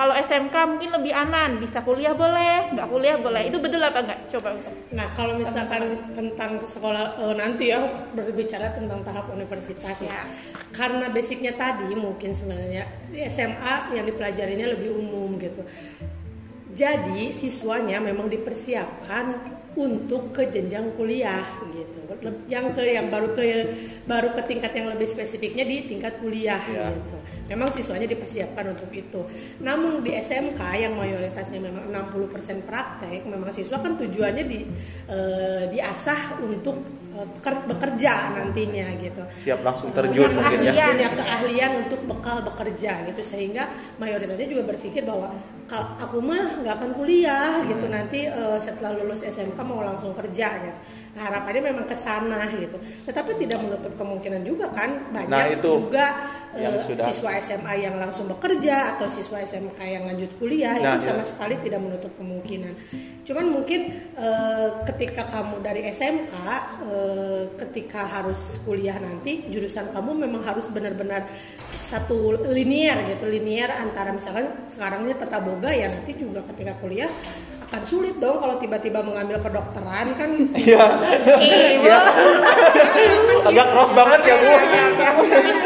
Kalau 0.00 0.16
SMK 0.16 0.56
mungkin 0.64 0.96
lebih 0.96 1.12
aman, 1.12 1.60
bisa 1.60 1.84
kuliah 1.84 2.16
boleh, 2.16 2.72
nggak 2.72 2.88
kuliah 2.88 3.20
boleh. 3.20 3.52
Itu 3.52 3.60
betul 3.60 3.84
apa 3.84 4.00
enggak? 4.00 4.32
Coba 4.32 4.56
untuk. 4.56 4.72
Nah, 4.96 5.12
kalau 5.12 5.36
misalkan 5.36 6.08
tentang 6.16 6.56
sekolah 6.56 7.20
eh, 7.20 7.34
nanti 7.36 7.68
ya 7.68 7.84
berbicara 8.16 8.72
tentang 8.72 9.04
tahap 9.04 9.28
universitas 9.28 10.00
ya. 10.00 10.08
Ya. 10.08 10.24
Karena 10.72 11.12
basicnya 11.12 11.52
tadi 11.52 11.92
mungkin 11.92 12.32
sebenarnya 12.32 12.88
di 13.12 13.20
SMA 13.28 13.92
yang 13.92 14.08
dipelajarinya 14.08 14.72
lebih 14.72 14.88
umum 14.96 15.36
gitu. 15.36 15.68
Jadi 16.72 17.28
siswanya 17.28 18.00
memang 18.00 18.32
dipersiapkan 18.32 19.59
untuk 19.70 20.30
ke 20.30 20.46
jenjang 20.46 20.90
kuliah 20.94 21.46
gitu. 21.70 21.98
Yang 22.46 22.74
ke 22.74 22.82
yang 22.90 23.06
baru 23.06 23.30
ke 23.30 23.42
baru 24.02 24.34
ke 24.34 24.42
tingkat 24.44 24.72
yang 24.72 24.90
lebih 24.90 25.06
spesifiknya 25.06 25.62
di 25.62 25.86
tingkat 25.86 26.18
kuliah 26.18 26.58
Ya. 26.66 26.90
gitu. 26.90 27.16
Memang 27.46 27.70
siswanya 27.70 28.04
dipersiapkan 28.04 28.66
untuk 28.68 28.90
itu. 28.90 29.26
Namun 29.58 30.02
di 30.02 30.10
SMK 30.12 30.58
yang 30.76 30.94
mayoritasnya 30.94 31.58
memang 31.58 31.86
60% 31.86 32.62
praktek, 32.62 33.22
memang 33.24 33.50
siswa 33.50 33.78
kan 33.78 33.94
tujuannya 33.94 34.44
di 34.44 34.66
eh, 35.06 35.64
diasah 35.68 36.38
untuk 36.40 36.82
eh, 37.12 37.26
beker- 37.30 37.66
bekerja 37.66 38.12
nantinya 38.36 38.86
gitu. 38.98 39.22
Siap 39.46 39.62
langsung 39.62 39.90
Eh, 39.90 39.96
terjun 39.96 40.30
punya 40.30 40.50
mungkin 40.50 40.66
ya. 40.66 40.86
punya 40.88 41.08
keahlian 41.14 41.72
untuk 41.86 42.00
bekal 42.06 42.42
bekerja 42.42 43.06
gitu 43.06 43.22
sehingga 43.24 43.70
mayoritasnya 43.96 44.46
juga 44.46 44.62
berpikir 44.66 45.02
bahwa 45.02 45.30
kalau 45.70 45.86
aku 46.02 46.18
mah 46.18 46.58
nggak 46.66 46.74
akan 46.82 46.90
kuliah 46.98 47.62
gitu 47.62 47.86
nanti 47.86 48.26
eh, 48.26 48.58
setelah 48.58 48.98
lulus 48.98 49.22
SMK 49.22 49.54
mau 49.62 49.86
langsung 49.86 50.10
kerja 50.18 50.58
gitu. 50.66 50.80
Nah, 51.14 51.30
harapannya 51.30 51.70
memang 51.70 51.86
ke 51.86 51.94
sana 51.94 52.50
gitu. 52.50 52.74
Tetapi 53.06 53.38
tidak 53.38 53.62
menutup 53.62 53.94
kemungkinan 53.94 54.42
juga 54.42 54.66
kan 54.74 54.98
banyak 55.14 55.30
Nah, 55.30 55.46
itu 55.46 55.70
juga 55.86 56.06
yang 56.56 56.74
sudah- 56.80 57.06
siswa 57.06 57.30
SMA 57.36 57.74
yang 57.78 57.94
langsung 57.94 58.26
bekerja 58.26 58.96
atau 58.96 59.06
siswa 59.06 59.38
SMK 59.38 59.78
yang 59.80 60.04
lanjut 60.04 60.30
kuliah 60.36 60.74
Nah, 60.74 60.96
itu 60.96 61.06
sama 61.06 61.22
iya. 61.22 61.28
sekali 61.28 61.54
tidak 61.60 61.80
menutup 61.80 62.12
kemungkinan. 62.14 62.72
Cuman 63.22 63.46
mungkin 63.46 63.80
eh, 64.12 64.68
ketika 64.84 65.28
kamu 65.28 65.62
dari 65.62 65.86
SMK, 65.86 66.34
eh, 66.82 67.42
ketika 67.56 68.02
harus 68.02 68.58
kuliah 68.62 68.96
nanti 68.96 69.46
jurusan 69.46 69.90
kamu 69.90 70.16
memang 70.18 70.42
harus 70.42 70.66
benar-benar 70.66 71.30
satu 71.86 72.34
linear 72.48 73.06
gitu, 73.06 73.26
linear 73.26 73.70
antara 73.76 74.10
misalkan 74.10 74.50
sekarangnya 74.66 75.14
tata 75.16 75.38
boga 75.38 75.70
ya 75.70 75.86
nanti 75.86 76.14
juga 76.14 76.42
ketika 76.48 76.74
kuliah 76.78 77.10
akan 77.62 77.82
sulit 77.82 78.18
dong 78.18 78.42
kalau 78.42 78.58
tiba-tiba 78.58 78.98
mengambil 78.98 79.38
kedokteran 79.38 80.10
kan 80.14 80.30
Iya. 80.58 80.84
Ibu. 81.38 81.86
Iya. 81.86 81.98
Agak 83.40 83.66
cross 83.70 83.92
banget 83.94 84.20
ya, 84.26 84.34
Bu. 84.36 84.50
Ya, 84.50 85.08
misalkan, 85.16 85.56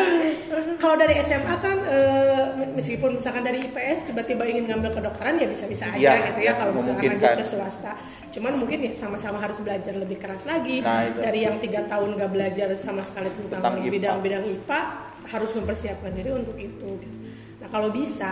kalau 0.84 1.00
dari 1.00 1.16
SMA 1.18 1.54
kan 1.56 1.78
eh, 1.80 2.44
meskipun 2.70 3.16
misalkan 3.16 3.40
dari 3.40 3.64
IPS 3.64 4.04
tiba-tiba 4.04 4.44
ingin 4.44 4.68
ngambil 4.68 4.92
kedokteran 4.92 5.40
ya 5.40 5.48
bisa-bisa 5.48 5.88
aja 5.88 5.96
Iya, 5.96 6.12
gitu 6.28 6.40
ya 6.44 6.52
kalau 6.52 6.76
misalkan 6.76 7.08
lanjut 7.08 7.32
ke 7.40 7.44
swasta. 7.44 7.92
Cuman 8.28 8.52
mungkin 8.60 8.84
ya 8.84 8.92
sama-sama 8.92 9.40
harus 9.40 9.56
belajar 9.58 9.96
lebih 9.96 10.20
keras 10.20 10.44
lagi 10.44 10.84
Nah, 10.84 11.08
itu. 11.08 11.24
dari 11.24 11.40
yang 11.42 11.56
tiga 11.56 11.88
tahun 11.88 12.20
gak 12.20 12.30
belajar 12.30 12.68
sama 12.76 13.00
sekali 13.00 13.32
tentang, 13.32 13.64
Tentang 13.64 13.80
IPA. 13.80 13.92
bidang-bidang 13.96 14.44
IPA 14.44 14.80
harus 15.24 15.50
mempersiapkan 15.56 16.12
diri 16.12 16.30
untuk 16.30 16.56
itu. 16.60 16.88
gitu. 17.00 17.16
Nah 17.64 17.72
kalau 17.72 17.88
bisa, 17.88 18.28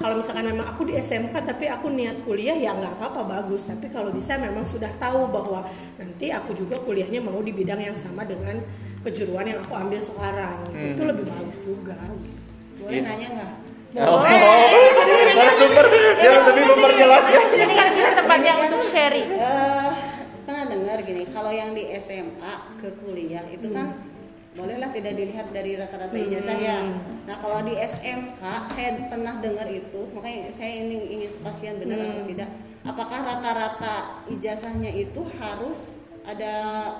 kalau 0.00 0.16
misalkan 0.16 0.48
memang 0.48 0.72
aku 0.72 0.88
di 0.88 0.96
SMK 0.96 1.36
tapi 1.36 1.68
aku 1.68 1.92
niat 1.92 2.24
kuliah 2.24 2.56
ya 2.56 2.72
nggak 2.72 2.96
apa-apa 2.96 3.28
bagus. 3.28 3.68
Tapi 3.68 3.92
kalau 3.92 4.08
bisa 4.08 4.40
memang 4.40 4.64
sudah 4.64 4.88
tahu 4.96 5.28
bahwa 5.28 5.68
nanti 6.00 6.32
aku 6.32 6.56
juga 6.56 6.80
kuliahnya 6.80 7.20
mau 7.20 7.36
di 7.44 7.52
bidang 7.52 7.76
yang 7.84 7.98
sama 7.98 8.24
dengan 8.24 8.56
kejuruan 9.00 9.46
yang 9.46 9.58
aku 9.58 9.72
ambil 9.74 10.00
sekarang. 10.00 10.56
Gitu. 10.68 10.86
Itu 10.92 11.02
Hmm. 11.02 11.10
lebih 11.10 11.24
bagus 11.26 11.56
juga. 11.62 11.96
gitu. 12.16 12.38
Boleh 12.80 12.96
Iya. 12.96 13.02
nanya 13.04 13.28
nggak? 13.30 13.52
Oh, 13.90 14.22
narasumber 14.22 15.86
dia 15.90 16.30
lebih 16.38 16.64
memperjelas 16.64 17.24
ya. 17.26 17.40
Ini 17.42 17.74
kan 17.74 17.88
kita 17.90 18.10
tempatnya 18.16 18.52
untuk 18.62 18.82
sharing. 18.86 19.28
Eh, 19.34 19.90
pernah 20.46 20.64
dengar 20.66 20.98
gini, 21.02 21.22
kalau 21.26 21.50
yang 21.50 21.74
di 21.74 21.90
SMA 21.98 22.54
ke 22.78 22.88
kuliah 23.02 23.42
itu 23.50 23.66
kan 23.70 23.98
bolehlah 24.50 24.90
tidak 24.90 25.14
dilihat 25.14 25.46
dari 25.50 25.74
rata-rata 25.74 26.14
ijazah 26.14 26.58
ya. 26.58 26.78
Nah 27.26 27.36
kalau 27.38 27.62
di 27.62 27.74
SMK 27.74 28.42
saya 28.70 28.90
pernah 29.06 29.38
dengar 29.38 29.66
itu, 29.66 30.00
makanya 30.10 30.50
saya 30.54 30.72
ini 30.80 30.96
ingin 31.10 31.30
kepastian 31.38 31.78
benar 31.78 31.98
atau 32.00 32.24
tidak. 32.26 32.48
Apakah 32.82 33.18
rata-rata 33.22 33.94
ijazahnya 34.26 34.90
itu 34.90 35.20
harus 35.38 35.78
ada 36.22 36.52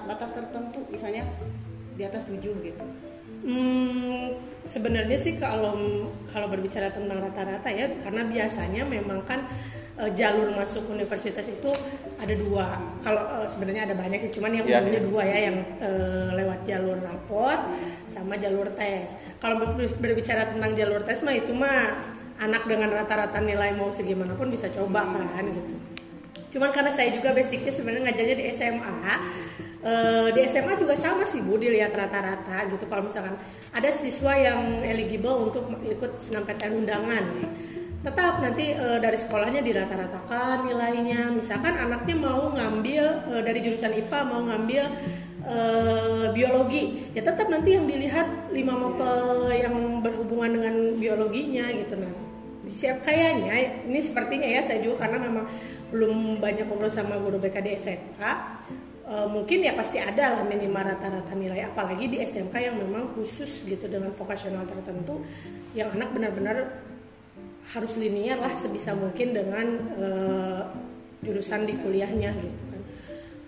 batas 0.06 0.30
tertentu, 0.32 0.82
misalnya 0.88 1.26
di 2.00 2.08
atas 2.08 2.24
7 2.24 2.40
gitu? 2.40 2.84
Hmm, 3.44 4.36
sebenarnya 4.64 5.16
sih 5.20 5.36
kalau 5.36 5.76
kalau 6.28 6.48
berbicara 6.48 6.88
tentang 6.88 7.20
rata-rata 7.20 7.68
ya, 7.68 7.92
karena 8.00 8.24
biasanya 8.24 8.82
memang 8.84 9.20
kan 9.24 9.44
eh, 10.00 10.08
jalur 10.16 10.52
masuk 10.52 10.88
universitas 10.88 11.44
itu 11.48 11.68
ada 12.16 12.34
dua. 12.36 12.80
Kalau 13.00 13.20
eh, 13.40 13.48
sebenarnya 13.48 13.88
ada 13.88 13.96
banyak 13.96 14.20
sih, 14.24 14.32
cuman 14.32 14.60
yang 14.60 14.66
Ya, 14.68 14.80
umumnya 14.80 15.00
ya. 15.00 15.08
dua 15.08 15.22
ya, 15.28 15.38
yang 15.52 15.56
eh, 15.76 16.28
lewat 16.36 16.60
jalur 16.64 16.96
rapot 17.00 17.60
sama 18.08 18.36
jalur 18.36 18.68
tes. 18.76 19.16
Kalau 19.40 19.60
ber- 19.60 19.96
berbicara 20.00 20.52
tentang 20.52 20.72
jalur 20.72 21.04
tes 21.04 21.20
mah 21.20 21.36
itu 21.36 21.52
mah 21.52 21.96
anak 22.40 22.64
dengan 22.64 22.88
rata-rata 22.92 23.40
nilai 23.40 23.76
mau 23.76 23.92
segimanapun 23.92 24.48
bisa 24.48 24.72
coba 24.72 25.04
kan 25.08 25.44
gitu. 25.44 25.76
Cuman 26.50 26.72
karena 26.72 26.92
saya 26.92 27.12
juga 27.14 27.32
basicnya 27.32 27.72
sebenarnya 27.72 28.10
ngajarnya 28.10 28.36
di 28.36 28.44
SMA, 28.52 29.12
eh, 29.84 30.28
di 30.32 30.40
SMA 30.46 30.76
juga 30.80 30.94
sama 30.96 31.24
sih 31.28 31.40
Bu 31.44 31.56
dilihat 31.56 31.92
rata-rata 31.92 32.68
gitu. 32.68 32.84
Kalau 32.88 33.04
misalkan 33.04 33.36
ada 33.70 33.90
siswa 33.92 34.34
yang 34.34 34.84
eligible 34.84 35.50
untuk 35.50 35.68
ikut 35.84 36.20
senam 36.20 36.44
PTN 36.44 36.84
undangan, 36.84 37.24
tetap 38.00 38.40
nanti 38.40 38.72
eh, 38.72 38.98
dari 38.98 39.18
sekolahnya 39.18 39.60
dirata-ratakan 39.64 40.68
nilainya. 40.68 41.32
Misalkan 41.32 41.76
anaknya 41.76 42.16
mau 42.16 42.52
ngambil 42.52 43.04
eh, 43.36 43.42
dari 43.44 43.58
jurusan 43.64 43.92
IPA 43.96 44.18
mau 44.26 44.42
ngambil 44.46 44.84
biologi, 46.36 47.10
ya 47.16 47.24
tetap 47.24 47.48
nanti 47.48 47.72
yang 47.72 47.88
dilihat 47.88 48.52
lima 48.52 48.76
mapel 48.76 49.48
yang 49.50 50.04
berhubungan 50.04 50.52
dengan 50.52 50.74
biologinya 51.00 51.64
gitu 51.74 51.96
nah 51.96 52.12
siap 52.70 53.02
kayaknya 53.02 53.82
ini 53.88 54.00
sepertinya 54.04 54.46
ya 54.46 54.60
saya 54.62 54.84
juga 54.84 55.08
karena 55.08 55.18
memang 55.26 55.48
belum 55.90 56.38
banyak 56.38 56.70
ngobrol 56.70 56.92
sama 56.92 57.18
guru 57.18 57.42
BK 57.42 57.56
di 57.66 57.70
SMK 57.74 58.20
eh, 59.10 59.26
mungkin 59.26 59.58
ya 59.66 59.74
pasti 59.74 59.98
ada 59.98 60.38
lah 60.38 60.42
minimal 60.46 60.86
rata-rata 60.94 61.34
nilai 61.34 61.66
apalagi 61.66 62.06
di 62.06 62.22
SMK 62.22 62.54
yang 62.62 62.76
memang 62.78 63.10
khusus 63.18 63.66
gitu 63.66 63.90
dengan 63.90 64.14
vokasional 64.14 64.62
tertentu 64.64 65.20
yang 65.74 65.90
anak 65.94 66.14
benar-benar 66.14 66.86
harus 67.70 67.92
linear 67.98 68.38
lah 68.38 68.50
sebisa 68.54 68.94
mungkin 68.94 69.34
dengan 69.34 69.66
eh, 69.98 70.62
jurusan 71.20 71.68
di 71.68 71.74
kuliahnya 71.78 72.30
gitu 72.32 72.64
kan. 72.72 72.82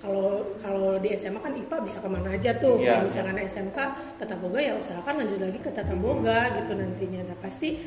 Kalau 0.02 0.50
kalau 0.59 0.92
di 0.99 1.14
SMA 1.14 1.38
kan 1.38 1.54
IPA 1.54 1.76
bisa 1.87 1.99
ke 2.02 2.09
mana 2.11 2.35
aja 2.35 2.52
tuh. 2.59 2.78
Iya. 2.78 2.99
kalau 2.99 3.07
misalkan 3.07 3.38
SMK 3.38 3.78
tata 4.19 4.35
boga 4.35 4.61
ya 4.61 4.75
usahakan 4.76 5.14
lanjut 5.25 5.40
lagi 5.40 5.59
ke 5.62 5.71
tata 5.71 5.95
boga 5.95 6.38
gitu 6.62 6.73
nantinya. 6.76 7.21
Nah 7.33 7.37
pasti 7.38 7.78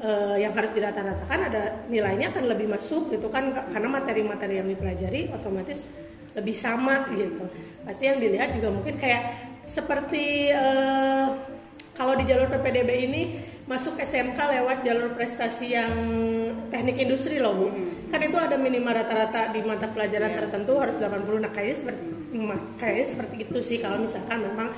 eh, 0.00 0.36
yang 0.40 0.52
harus 0.52 0.72
dirata-ratakan 0.72 1.40
ada 1.52 1.62
nilainya 1.86 2.32
akan 2.34 2.44
lebih 2.48 2.66
masuk 2.68 3.12
gitu 3.12 3.28
kan 3.32 3.52
karena 3.52 3.88
materi-materi 3.88 4.60
yang 4.60 4.68
dipelajari 4.68 5.30
otomatis 5.32 5.86
lebih 6.34 6.54
sama 6.54 7.10
gitu. 7.14 7.46
Pasti 7.82 8.06
yang 8.06 8.18
dilihat 8.22 8.54
juga 8.54 8.68
mungkin 8.70 8.94
kayak 9.00 9.22
seperti 9.66 10.50
eh, 10.50 11.26
kalau 11.94 12.16
di 12.16 12.24
jalur 12.26 12.48
PPDB 12.48 12.90
ini 13.10 13.22
masuk 13.68 14.00
SMK 14.02 14.34
lewat 14.34 14.82
jalur 14.82 15.14
prestasi 15.14 15.76
yang 15.78 15.94
teknik 16.74 16.98
industri 16.98 17.38
loh 17.38 17.54
bu. 17.54 17.68
Kan 18.10 18.26
itu 18.26 18.34
ada 18.34 18.58
minimal 18.58 18.98
rata-rata 18.98 19.54
di 19.54 19.62
mata 19.62 19.86
pelajaran 19.86 20.34
tertentu 20.34 20.74
harus 20.80 20.98
80 20.98 21.44
nah 21.44 21.52
kayaknya 21.54 21.76
seperti 21.78 22.02
kayaknya 22.78 23.06
seperti 23.06 23.36
itu 23.46 23.58
sih 23.62 23.78
kalau 23.78 24.02
misalkan 24.02 24.42
memang 24.42 24.68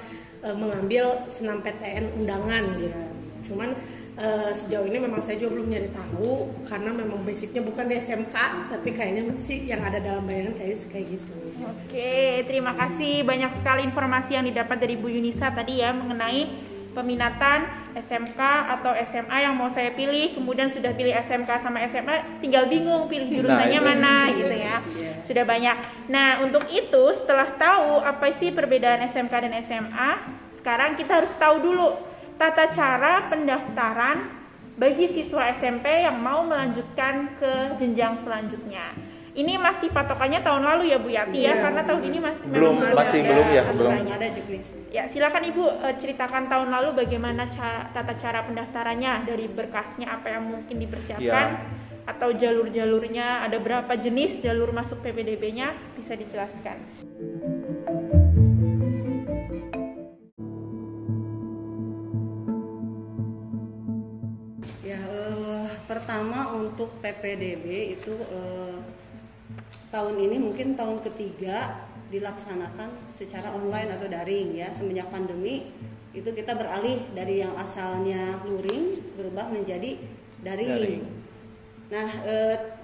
eh, 0.45 0.57
mengambil 0.57 1.25
senam 1.33 1.65
PTN 1.65 2.21
undangan 2.21 2.65
gitu. 2.81 3.07
Cuman 3.53 3.77
eh, 4.19 4.51
sejauh 4.53 4.85
ini 4.89 4.99
memang 5.01 5.21
saya 5.25 5.41
juga 5.41 5.61
belum 5.61 5.69
nyari 5.73 5.91
tahu 5.93 6.51
karena 6.69 6.91
memang 6.93 7.21
basicnya 7.25 7.63
bukan 7.65 7.89
di 7.89 7.95
SMK 8.01 8.37
tapi 8.69 8.89
kayaknya 8.93 9.23
masih 9.29 9.65
yang 9.65 9.81
ada 9.81 10.03
dalam 10.03 10.25
bayangan 10.29 10.57
kayaknya 10.59 10.77
sih 10.77 10.89
kayak 10.91 11.07
gitu 11.17 11.43
Oke, 11.63 12.43
terima 12.49 12.75
kasih 12.75 13.23
banyak 13.23 13.53
sekali 13.63 13.87
informasi 13.87 14.35
yang 14.35 14.47
didapat 14.49 14.83
dari 14.83 14.99
Bu 14.99 15.07
Yunisa 15.07 15.53
tadi 15.55 15.79
ya 15.79 15.95
mengenai 15.95 16.49
peminatan 16.93 17.65
SMK 17.93 18.41
atau 18.79 18.93
SMA 19.13 19.39
yang 19.45 19.55
mau 19.57 19.73
saya 19.73 19.93
pilih, 19.93 20.37
kemudian 20.37 20.69
sudah 20.69 20.93
pilih 20.93 21.13
SMK 21.13 21.65
sama 21.65 21.81
SMA, 21.89 22.41
tinggal 22.41 22.69
bingung 22.69 23.09
pilih 23.09 23.29
jurusannya 23.29 23.81
itu. 23.81 23.85
mana 23.85 24.15
gitu 24.33 24.55
ya. 24.55 24.77
Sudah 25.25 25.45
banyak. 25.45 25.77
Nah, 26.09 26.45
untuk 26.45 26.69
itu 26.69 27.03
setelah 27.17 27.49
tahu 27.57 28.01
apa 28.01 28.33
sih 28.37 28.53
perbedaan 28.53 29.09
SMK 29.09 29.33
dan 29.33 29.53
SMA, 29.65 30.11
sekarang 30.61 30.97
kita 31.01 31.25
harus 31.25 31.33
tahu 31.37 31.57
dulu 31.61 32.12
tata 32.43 32.75
cara 32.75 33.31
pendaftaran 33.31 34.19
bagi 34.75 35.07
siswa 35.07 35.47
SMP 35.55 36.03
yang 36.03 36.19
mau 36.19 36.43
melanjutkan 36.43 37.39
ke 37.39 37.79
jenjang 37.79 38.19
selanjutnya. 38.19 38.91
Ini 39.33 39.57
masih 39.57 39.89
patokannya 39.89 40.43
tahun 40.43 40.61
lalu 40.61 40.91
ya 40.93 40.99
Bu 40.99 41.09
Yati 41.09 41.39
ya, 41.41 41.55
Iya. 41.55 41.63
karena 41.63 41.81
tahun 41.87 42.03
ini 42.05 42.19
masih 42.21 42.45
Belum, 42.51 42.75
masih 42.93 43.19
ada 43.23 43.31
belum 43.31 43.49
ya, 43.49 43.63
belum. 43.71 43.91
Ada 44.11 44.29
juknis. 44.29 44.67
Ya, 44.91 45.03
silakan 45.09 45.43
Ibu 45.47 45.65
eh, 45.81 45.95
ceritakan 45.97 46.51
tahun 46.51 46.69
lalu 46.69 46.91
bagaimana 46.99 47.47
ca- 47.49 47.89
tata 47.95 48.13
cara 48.13 48.43
pendaftarannya 48.43 49.25
dari 49.25 49.47
berkasnya 49.47 50.11
apa 50.11 50.27
yang 50.29 50.45
mungkin 50.45 50.77
dipersiapkan 50.77 51.47
Ya. 51.49 51.63
atau 52.05 52.35
jalur-jalurnya 52.35 53.47
ada 53.47 53.57
berapa 53.57 53.95
jenis 53.95 54.43
jalur 54.43 54.69
masuk 54.69 54.99
PPDB-nya 55.01 55.71
bisa 55.95 56.13
dijelaskan. 56.13 56.77
Pertama 66.23 66.55
untuk 66.55 67.03
PPDB 67.03 67.99
itu 67.99 68.15
eh, 68.15 68.79
tahun 69.91 70.23
ini 70.23 70.39
mungkin 70.39 70.79
tahun 70.79 71.03
ketiga 71.03 71.83
dilaksanakan 72.15 73.11
secara 73.11 73.51
online 73.51 73.91
atau 73.91 74.07
daring 74.07 74.55
ya 74.55 74.71
semenjak 74.71 75.11
pandemi 75.11 75.75
itu 76.15 76.31
kita 76.31 76.55
beralih 76.55 77.11
dari 77.11 77.43
yang 77.43 77.59
asalnya 77.59 78.39
luring 78.47 79.03
berubah 79.19 79.51
menjadi 79.51 79.99
daring. 80.47 80.71
Daring. 80.71 81.03
Nah, 81.91 82.09
e, 82.23 82.35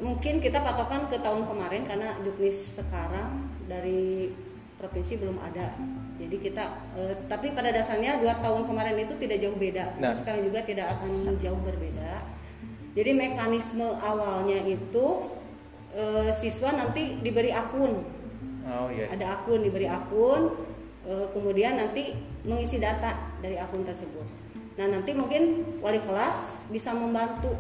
mungkin 0.02 0.42
kita 0.42 0.59
patokan 0.59 1.07
ke 1.07 1.23
tahun 1.23 1.47
kemarin 1.47 1.87
karena 1.87 2.18
juknis 2.25 2.75
sekarang 2.75 3.52
dari 3.71 4.33
provinsi 4.80 5.21
belum 5.21 5.38
ada. 5.45 5.76
Jadi 6.16 6.37
kita, 6.40 6.64
e, 6.97 7.02
tapi 7.28 7.52
pada 7.52 7.68
dasarnya 7.68 8.16
dua 8.16 8.40
tahun 8.40 8.64
kemarin 8.64 8.97
itu 8.97 9.12
tidak 9.21 9.45
jauh 9.45 9.57
beda. 9.61 10.00
Nah. 10.00 10.16
Sekarang 10.16 10.42
juga 10.49 10.64
tidak 10.64 10.97
akan 10.97 11.37
jauh 11.37 11.61
berbeda. 11.61 12.38
Jadi 12.98 13.14
mekanisme 13.14 13.94
awalnya 14.02 14.58
itu 14.66 15.06
e, 15.94 16.34
siswa 16.42 16.74
nanti 16.74 17.22
diberi 17.22 17.54
akun. 17.54 18.18
Oh 18.68 18.92
iya. 18.92 19.08
ada 19.08 19.40
akun 19.40 19.64
diberi 19.64 19.88
akun 19.88 20.52
eh, 21.08 21.26
kemudian 21.32 21.80
nanti 21.80 22.12
mengisi 22.44 22.76
data 22.76 23.16
dari 23.40 23.56
akun 23.56 23.80
tersebut. 23.80 24.26
Nah 24.76 24.86
nanti 24.92 25.16
mungkin 25.16 25.64
wali 25.80 26.00
kelas 26.04 26.68
bisa 26.68 26.92
membantu. 26.92 27.56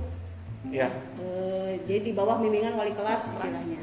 Ya. 0.68 0.92
Eh, 1.16 1.80
jadi 1.88 2.00
di 2.02 2.12
bawah 2.12 2.36
bimbingan 2.36 2.76
wali 2.76 2.92
kelas 2.92 3.24
istilahnya. 3.24 3.80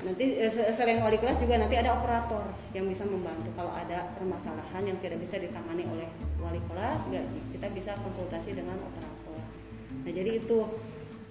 Nanti 0.00 0.24
se- 0.48 0.70
selain 0.72 1.02
wali 1.02 1.18
kelas 1.20 1.36
juga 1.36 1.60
nanti 1.60 1.76
ada 1.76 1.98
operator 1.98 2.46
yang 2.72 2.88
bisa 2.88 3.04
membantu 3.04 3.50
kalau 3.52 3.74
ada 3.74 4.14
permasalahan 4.16 4.86
yang 4.86 4.96
tidak 5.02 5.20
bisa 5.20 5.36
ditangani 5.36 5.84
oleh 5.84 6.08
wali 6.40 6.62
kelas 6.72 7.04
kita 7.52 7.66
bisa 7.68 7.92
konsultasi 8.00 8.56
dengan 8.56 8.80
operator 8.80 9.09
nah 10.04 10.10
jadi 10.10 10.30
itu 10.42 10.60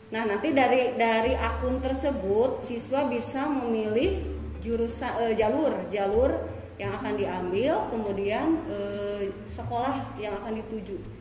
nah 0.09 0.25
nanti 0.25 0.51
dari 0.51 0.97
dari 0.97 1.37
akun 1.37 1.77
tersebut 1.79 2.65
siswa 2.65 3.05
bisa 3.05 3.45
memilih 3.45 4.25
jurusan 4.59 5.29
eh, 5.29 5.33
jalur 5.37 5.73
jalur 5.93 6.31
yang 6.79 6.95
akan 6.95 7.13
diambil 7.19 7.87
kemudian 7.93 8.47
eh, 8.71 9.29
sekolah 9.53 10.17
yang 10.17 10.33
akan 10.41 10.59
dituju 10.63 11.19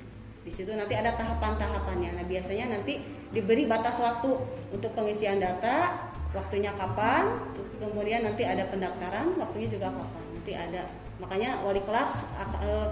di 0.48 0.56
situ 0.56 0.72
nanti 0.72 0.96
ada 0.96 1.12
tahapan-tahapannya. 1.12 2.16
Nah, 2.16 2.24
biasanya 2.24 2.72
nanti 2.72 3.04
diberi 3.36 3.68
batas 3.68 4.00
waktu 4.00 4.32
untuk 4.72 4.96
pengisian 4.96 5.36
data, 5.36 6.08
waktunya 6.32 6.72
kapan, 6.72 7.36
kemudian 7.76 8.24
nanti 8.24 8.48
ada 8.48 8.64
pendaftaran, 8.72 9.36
waktunya 9.36 9.68
juga 9.68 9.92
kapan. 9.92 10.24
Nanti 10.32 10.52
ada. 10.56 10.88
Makanya 11.20 11.60
wali 11.60 11.84
kelas 11.84 12.24
eh, 12.64 12.88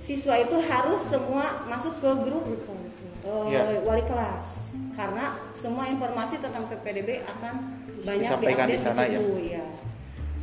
siswa 0.00 0.40
itu 0.40 0.56
harus 0.56 1.04
semua 1.12 1.68
masuk 1.68 2.00
ke 2.00 2.10
grup 2.24 2.48
eh, 3.26 3.50
Iya. 3.50 3.82
wali 3.82 4.04
kelas 4.06 4.44
karena 4.94 5.24
semua 5.52 5.84
informasi 5.86 6.38
tentang 6.38 6.64
PPDB 6.66 7.20
akan 7.26 7.54
banyak 8.00 8.22
Disampaikan 8.22 8.66
di 8.70 8.78
sana, 8.78 9.02
ya? 9.04 9.18
situ, 9.18 9.34
ya. 9.50 9.64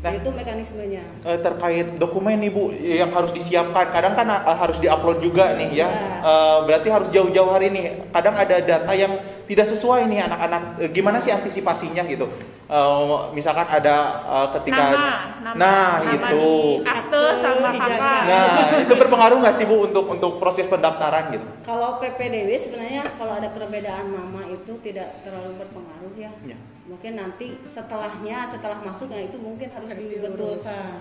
Nah, 0.03 0.11
Nah. 0.11 0.19
itu 0.19 0.29
mekanismenya. 0.35 1.03
Eh, 1.23 1.39
terkait 1.39 1.87
dokumen 1.95 2.35
nih 2.35 2.51
Bu 2.51 2.75
yang 2.75 3.07
harus 3.15 3.31
disiapkan. 3.31 3.87
Kadang 3.87 4.19
kan 4.19 4.27
eh, 4.27 4.57
harus 4.59 4.77
diupload 4.83 5.23
juga 5.23 5.55
nih 5.55 5.79
ya. 5.79 5.87
Ya. 5.87 6.19
Eh, 6.19 6.57
berarti 6.67 6.91
harus 6.91 7.07
jauh-jauh 7.07 7.47
hari 7.47 7.71
nih. 7.71 8.03
Kadang 8.11 8.35
ada 8.35 8.59
data 8.59 8.91
yang 8.91 9.15
tidak 9.43 9.67
sesuai 9.67 10.07
nih 10.07 10.23
anak-anak. 10.23 10.61
Eh, 10.79 10.89
gimana 10.91 11.19
sih 11.19 11.31
antisipasinya 11.31 12.03
gitu? 12.07 12.31
Eh, 12.67 13.17
misalkan 13.35 13.67
ada 13.67 13.95
eh, 14.23 14.47
ketika 14.59 14.83
nama, 14.91 15.05
nama, 15.43 15.55
Nah, 15.59 15.91
nama 16.01 16.27
itu. 16.31 16.47
akte 16.87 17.23
sama 17.43 17.69
kakak. 17.75 18.21
Nah, 18.23 18.67
itu 18.79 18.93
berpengaruh 18.95 19.37
nggak 19.43 19.55
sih 19.55 19.65
Bu 19.67 19.87
untuk 19.91 20.05
untuk 20.07 20.39
proses 20.39 20.65
pendaftaran 20.71 21.35
gitu? 21.35 21.45
Kalau 21.67 21.99
PPDB 21.99 22.49
sebenarnya 22.57 23.03
kalau 23.19 23.35
ada 23.35 23.51
perbedaan 23.51 24.15
nama 24.15 24.41
itu 24.47 24.73
tidak 24.79 25.21
terlalu 25.27 25.59
berpengaruh 25.59 26.13
ya. 26.15 26.31
Ya. 26.47 26.57
Mungkin 26.83 27.15
nanti 27.15 27.55
setelahnya, 27.71 28.47
setelah 28.51 28.75
masuknya 28.83 29.23
itu 29.23 29.39
mungkin 29.39 29.71
harus, 29.71 29.87
Harus 29.91 30.03
dibetulkan. 30.03 30.99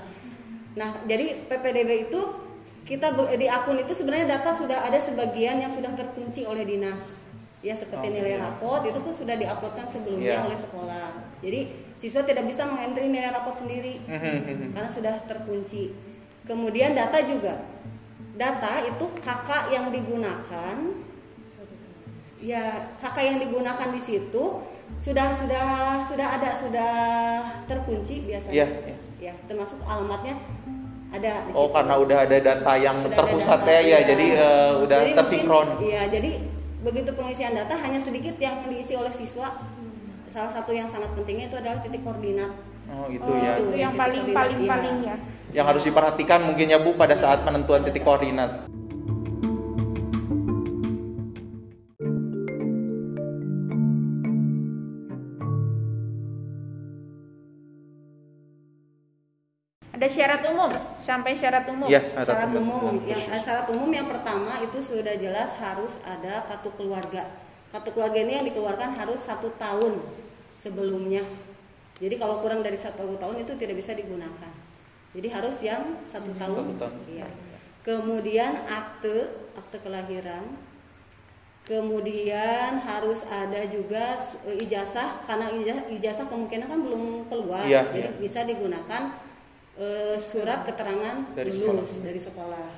Nah, 0.78 1.04
jadi 1.04 1.46
PPDB 1.50 2.08
itu 2.10 2.20
kita 2.82 3.14
di 3.38 3.46
akun 3.46 3.78
itu 3.78 3.94
sebenarnya 3.94 4.38
data 4.38 4.58
sudah 4.58 4.82
ada 4.90 4.98
sebagian 4.98 5.62
yang 5.62 5.70
sudah 5.70 5.94
terkunci 5.94 6.42
oleh 6.42 6.66
dinas. 6.66 7.21
Ya 7.62 7.72
Oh, 7.72 7.78
seperti 7.78 8.06
nilai 8.10 8.34
iya. 8.34 8.42
rapot 8.42 8.82
itu 8.82 8.98
pun 8.98 9.14
sudah 9.14 9.38
diuploadkan 9.38 9.86
sebelumnya 9.86 10.34
Iya. 10.34 10.46
oleh 10.50 10.58
sekolah. 10.58 11.08
Jadi 11.38 11.60
siswa 11.94 12.26
tidak 12.26 12.44
bisa 12.50 12.66
mengentri 12.66 13.06
nilai 13.06 13.30
rapot 13.30 13.54
sendiri 13.54 14.02
Mhm. 14.02 14.74
karena 14.74 14.90
sudah 14.90 15.14
terkunci. 15.24 15.94
Kemudian 16.42 16.92
data 16.92 17.22
juga. 17.22 17.62
Data 18.34 18.82
itu 18.82 19.04
kakak 19.22 19.70
yang 19.70 19.94
digunakan 19.94 20.74
ya 22.42 22.90
kakak 22.98 23.22
yang 23.22 23.38
digunakan 23.38 23.88
di 23.94 24.02
situ 24.02 24.44
sudah 24.98 25.30
sudah 25.30 25.66
sudah 26.02 26.28
ada 26.36 26.50
sudah 26.52 26.94
terkunci 27.64 28.26
biasanya. 28.26 28.52
Iya, 28.52 28.66
iya. 28.84 28.96
Ya, 29.22 29.34
termasuk 29.46 29.78
alamatnya 29.86 30.34
ada 31.14 31.46
di 31.46 31.50
Oh, 31.54 31.70
situ. 31.70 31.74
karena 31.78 31.94
udah 31.94 32.18
ada 32.26 32.36
data 32.42 32.72
yang 32.74 32.96
terpusat 33.06 33.62
data, 33.62 33.70
ya, 33.70 33.78
ya, 33.78 33.86
iya. 33.86 33.98
jadi 34.02 34.26
eh, 34.34 34.72
udah 34.82 34.98
Jadi 35.06 35.14
tersinkron. 35.14 35.68
Iya, 35.78 36.02
jadi 36.10 36.30
begitu 36.82 37.10
pengisian 37.14 37.54
data 37.54 37.78
hanya 37.78 38.02
sedikit 38.02 38.34
yang 38.42 38.66
diisi 38.66 38.98
oleh 38.98 39.14
siswa. 39.14 39.62
Salah 40.32 40.50
satu 40.50 40.72
yang 40.74 40.88
sangat 40.90 41.12
pentingnya 41.14 41.46
itu 41.52 41.56
adalah 41.60 41.78
titik 41.84 42.02
koordinat. 42.02 42.50
Oh, 42.92 43.06
itu 43.08 43.22
Oh, 43.24 43.36
ya. 43.38 43.56
itu 43.56 43.78
yang 43.78 43.94
Titik 43.94 44.02
paling 44.02 44.24
paling 44.34 44.58
iya. 44.58 44.68
paling 44.68 44.96
ya. 45.04 45.16
Yang 45.52 45.66
harus 45.68 45.82
diperhatikan 45.86 46.40
mungkin 46.48 46.66
ya 46.72 46.78
Bu 46.80 46.96
pada 46.96 47.14
saat 47.14 47.44
penentuan 47.44 47.84
titik 47.84 48.02
koordinat. 48.02 48.71
Ada 60.02 60.18
syarat 60.18 60.42
umum, 60.50 60.66
sampai 60.98 61.38
syarat 61.38 61.62
umum. 61.70 61.86
Iya, 61.86 62.02
Syarat 62.02 62.50
umum, 62.58 63.06
yang 63.06 63.22
khusus. 63.22 63.38
eh, 63.38 63.42
syarat 63.46 63.66
umum 63.70 63.86
yang 63.86 64.10
pertama 64.10 64.58
itu 64.58 64.82
sudah 64.82 65.14
jelas 65.14 65.54
harus 65.62 65.94
ada 66.02 66.42
kartu 66.50 66.74
keluarga. 66.74 67.30
Kartu 67.70 67.94
keluarga 67.94 68.18
ini 68.18 68.34
yang 68.34 68.42
dikeluarkan 68.50 68.98
harus 68.98 69.22
satu 69.22 69.54
tahun 69.62 70.02
sebelumnya. 70.50 71.22
Jadi 72.02 72.18
kalau 72.18 72.42
kurang 72.42 72.66
dari 72.66 72.74
satu 72.74 73.14
tahun 73.14 73.46
itu 73.46 73.54
tidak 73.54 73.78
bisa 73.78 73.94
digunakan. 73.94 74.50
Jadi 75.14 75.28
harus 75.30 75.62
yang 75.62 76.02
satu 76.10 76.34
tahun. 76.34 76.74
Satu 76.74 76.74
tahun. 76.82 76.94
Iya. 77.06 77.26
Kemudian 77.86 78.66
akte, 78.66 79.30
akte 79.54 79.78
kelahiran. 79.86 80.50
Kemudian 81.62 82.74
harus 82.82 83.22
ada 83.30 83.70
juga 83.70 84.18
ijazah 84.50 85.22
karena 85.22 85.46
ijazah, 85.62 85.86
ijazah 85.94 86.26
kemungkinan 86.26 86.66
kan 86.66 86.80
belum 86.90 87.30
keluar. 87.30 87.62
Iya, 87.62 87.86
Jadi 87.94 88.10
iya. 88.10 88.18
bisa 88.18 88.42
digunakan 88.42 89.30
eh, 89.74 90.16
surat 90.16 90.62
keterangan 90.62 91.32
Dari 91.32 91.50
lulus 91.50 91.88
sekolah. 91.88 92.04
dari 92.04 92.20
sekolah. 92.20 92.68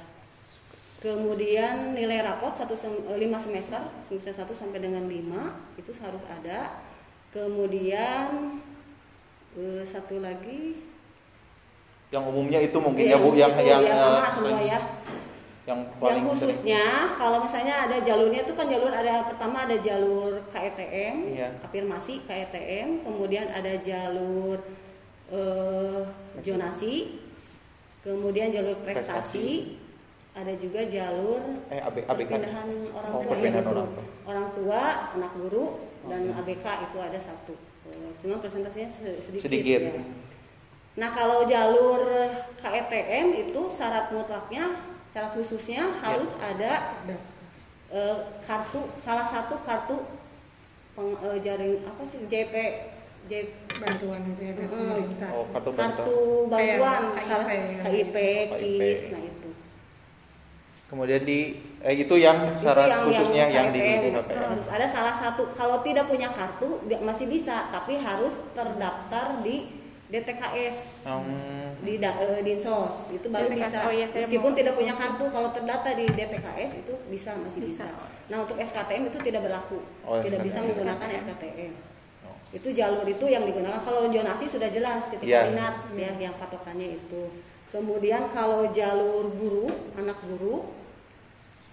Kemudian 0.96 1.92
nilai 1.92 2.22
rapot 2.22 2.54
satu 2.54 2.72
sem- 2.72 3.04
eh, 3.04 3.18
lima 3.18 3.36
semester, 3.36 3.76
semester 4.02 4.32
1 4.32 4.52
sampai 4.52 4.78
dengan 4.78 5.04
5 5.04 5.52
itu 5.76 5.92
harus 5.98 6.24
ada. 6.24 6.80
Kemudian 7.28 8.58
eh, 9.52 9.82
satu 9.84 10.18
lagi 10.18 10.80
Yang 12.08 12.24
umumnya 12.24 12.60
itu 12.60 12.78
mungkin 12.78 13.04
Iya, 13.04 13.18
ya 13.18 13.18
Bu 13.18 13.28
yang 13.34 13.52
itu 13.52 13.62
yang 13.64 13.82
ya 13.82 13.94
sama 13.96 14.28
semua 14.30 14.60
ya. 14.62 14.62
yang 14.70 14.84
Yang 15.64 15.78
paling 15.98 16.14
sering. 16.14 16.26
khususnya 16.30 16.84
kalau 17.12 17.38
misalnya 17.40 17.74
ada 17.84 17.96
jalurnya 17.98 18.40
itu 18.42 18.52
kan 18.52 18.66
jalur 18.68 18.92
ada 18.92 19.14
pertama 19.24 19.66
ada 19.66 19.74
jalur 19.76 20.38
KETM, 20.46 21.14
Iya. 21.34 21.48
afirmasi 21.60 22.22
KETM, 22.22 23.02
kemudian 23.02 23.50
ada 23.50 23.74
jalur 23.76 24.62
eh, 25.34 26.00
jonasi, 26.40 27.18
kemudian 28.00 28.48
jalur 28.48 28.78
prestasi, 28.80 29.74
ada 30.32 30.50
juga 30.54 30.82
jalur 30.84 31.40
eh 31.68 31.78
AB, 31.80 31.96
ABK. 32.02 32.30
perpindahan 32.30 32.68
orang 32.88 33.10
Oh, 33.10 33.20
tua 33.20 33.30
perpindahan 33.30 33.62
itu. 33.62 33.72
orang 33.72 33.88
tua. 33.88 34.04
orang 34.24 34.48
tua, 34.52 34.82
anak 35.12 35.32
guru 35.34 35.64
dan 36.04 36.22
ABK 36.32 36.66
itu 36.84 36.98
ada 36.98 37.18
satu. 37.18 37.54
Eh, 37.84 38.10
Cuma 38.16 38.38
presentasinya 38.38 38.88
se- 38.90 39.20
sedikit. 39.20 39.44
Sedikit. 39.44 39.80
ya. 39.84 40.02
Nah 40.94 41.10
kalau 41.10 41.42
jalur 41.44 42.02
KETM 42.56 43.26
itu 43.44 43.60
syarat 43.68 44.08
mutlaknya, 44.08 44.78
syarat 45.10 45.34
khususnya 45.34 45.82
harus 45.98 46.30
ada 46.36 46.94
eh, 47.88 48.16
kartu 48.40 48.78
salah 48.98 49.26
satu 49.26 49.58
kartu 49.60 50.02
peng, 50.94 51.14
eh, 51.20 51.38
jaring 51.40 51.82
apa 51.84 52.02
sih 52.04 52.22
JP 52.24 52.54
JP 53.24 53.63
bantuan 53.76 54.20
itu 54.24 54.40
ya 54.40 54.52
dari 54.52 54.68
pemerintah. 54.68 55.30
Oh, 55.30 55.44
kartu 55.48 55.70
bantuan. 55.70 55.90
kartu 55.98 56.16
bantuan 56.46 57.02
KIP, 57.04 57.24
salah 57.24 57.46
KIP, 57.46 57.66
KIP. 57.82 58.16
KIS, 58.54 59.00
nah 59.10 59.22
itu. 59.24 59.48
Kemudian 60.84 61.22
di 61.22 61.38
eh, 61.80 61.94
itu 61.96 62.14
yang 62.16 62.38
Itu 62.46 62.60
syarat 62.60 62.86
yang- 62.86 63.04
khususnya 63.04 63.44
yang, 63.48 63.66
di 63.70 63.80
KPM. 63.80 64.00
di 64.00 64.10
KPM. 64.12 64.40
harus 64.48 64.66
ada 64.68 64.86
salah 64.86 65.14
satu 65.14 65.42
kalau 65.50 65.80
tidak 65.80 66.06
punya 66.06 66.30
kartu 66.30 66.68
masih 67.00 67.26
bisa 67.26 67.66
tapi 67.68 67.98
harus 67.98 68.32
terdaftar 68.52 69.40
di 69.40 69.82
DTKS 70.06 71.02
Hmm, 71.02 71.74
di 71.80 71.96
da- 71.96 72.14
eh, 72.14 72.40
dinsos 72.40 73.08
itu 73.10 73.26
baru 73.26 73.48
DTKS, 73.48 73.58
bisa 73.66 73.78
oh 73.80 73.92
iya, 73.92 74.06
meskipun 74.06 74.50
mau- 74.52 74.56
tidak 74.56 74.74
punya 74.74 74.94
kartu 74.94 75.24
kalau 75.26 75.48
terdaftar 75.50 75.92
di 75.92 76.06
DTKS 76.06 76.70
itu 76.78 76.94
bisa 77.08 77.30
masih 77.34 77.60
bisa, 77.64 77.84
Bisa. 77.84 78.06
nah 78.28 78.38
untuk 78.38 78.54
SKTM 78.54 79.08
itu 79.08 79.18
tidak 79.20 79.42
berlaku 79.42 79.80
Oh, 80.02 80.20
tidak 80.20 80.40
bisa 80.42 80.56
SKTM. 80.56 80.68
menggunakan 80.70 81.08
SKTM 81.18 81.72
Itu 82.54 82.70
jalur 82.70 83.02
itu 83.04 83.26
yang 83.26 83.42
digunakan. 83.42 83.82
Kalau 83.82 84.06
zonasi 84.08 84.46
sudah 84.46 84.70
jelas 84.70 85.10
titik 85.10 85.26
Iya. 85.26 85.50
koordinat 85.50 85.74
ya 85.92 86.10
yang 86.22 86.34
patokannya 86.38 86.94
itu. 86.94 87.22
Kemudian 87.74 88.30
kalau 88.30 88.70
jalur 88.70 89.26
guru, 89.34 89.66
anak 89.98 90.22
guru 90.22 90.70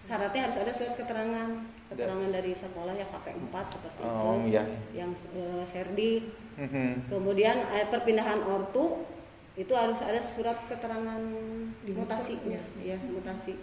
syaratnya 0.02 0.50
harus 0.50 0.58
ada 0.58 0.74
surat 0.74 0.98
keterangan 0.98 1.50
keterangan 1.88 2.30
dari 2.34 2.52
sekolah 2.52 2.94
ya 2.96 3.06
KP4 3.06 3.54
seperti 3.70 4.00
Oh, 4.02 4.42
itu 4.42 4.52
iya. 4.52 4.64
yang 4.92 5.12
eh, 5.14 5.64
serdi 5.64 6.14
Mhm. 6.58 7.08
kemudian 7.08 7.64
eh, 7.72 7.86
perpindahan 7.88 8.42
ortu 8.44 9.06
itu 9.56 9.72
harus 9.72 10.00
ada 10.02 10.20
surat 10.20 10.58
keterangan 10.68 11.22
mutasi 11.86 12.40
ya, 12.48 12.64
ya 12.82 12.98
mutasi 13.08 13.56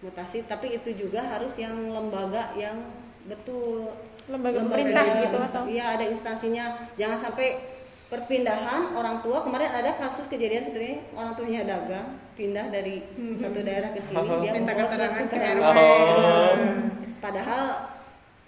mutasi 0.00 0.44
tapi 0.44 0.76
itu 0.76 0.92
juga 0.94 1.24
harus 1.24 1.56
yang 1.56 1.76
lembaga 1.90 2.52
yang 2.54 2.76
betul 3.24 3.90
Lembaga 4.26 4.58
pemerintah 4.60 5.04
ya, 5.04 5.14
gitu 5.22 5.38
atau? 5.40 5.62
iya 5.66 5.84
ada 5.92 6.04
instansinya 6.04 6.64
jangan 6.94 7.18
sampai 7.20 7.48
perpindahan 8.06 8.90
orang 8.92 9.18
tua 9.18 9.42
kemarin 9.42 9.70
ada 9.72 9.90
kasus 9.92 10.26
kejadian 10.26 10.62
sebenarnya 10.62 10.98
orang 11.12 11.32
tuanya 11.32 11.62
dagang 11.64 12.08
pindah 12.34 12.66
dari 12.68 13.02
satu 13.34 13.60
daerah 13.60 13.90
ke 13.90 14.00
sini 14.00 14.14
Oh. 14.16 14.38
dia 14.40 14.52
Minta 14.52 14.72
keterangan 14.72 15.24
ke. 15.24 15.36
RW. 15.36 15.62
Oh. 15.62 16.54
padahal 17.18 17.62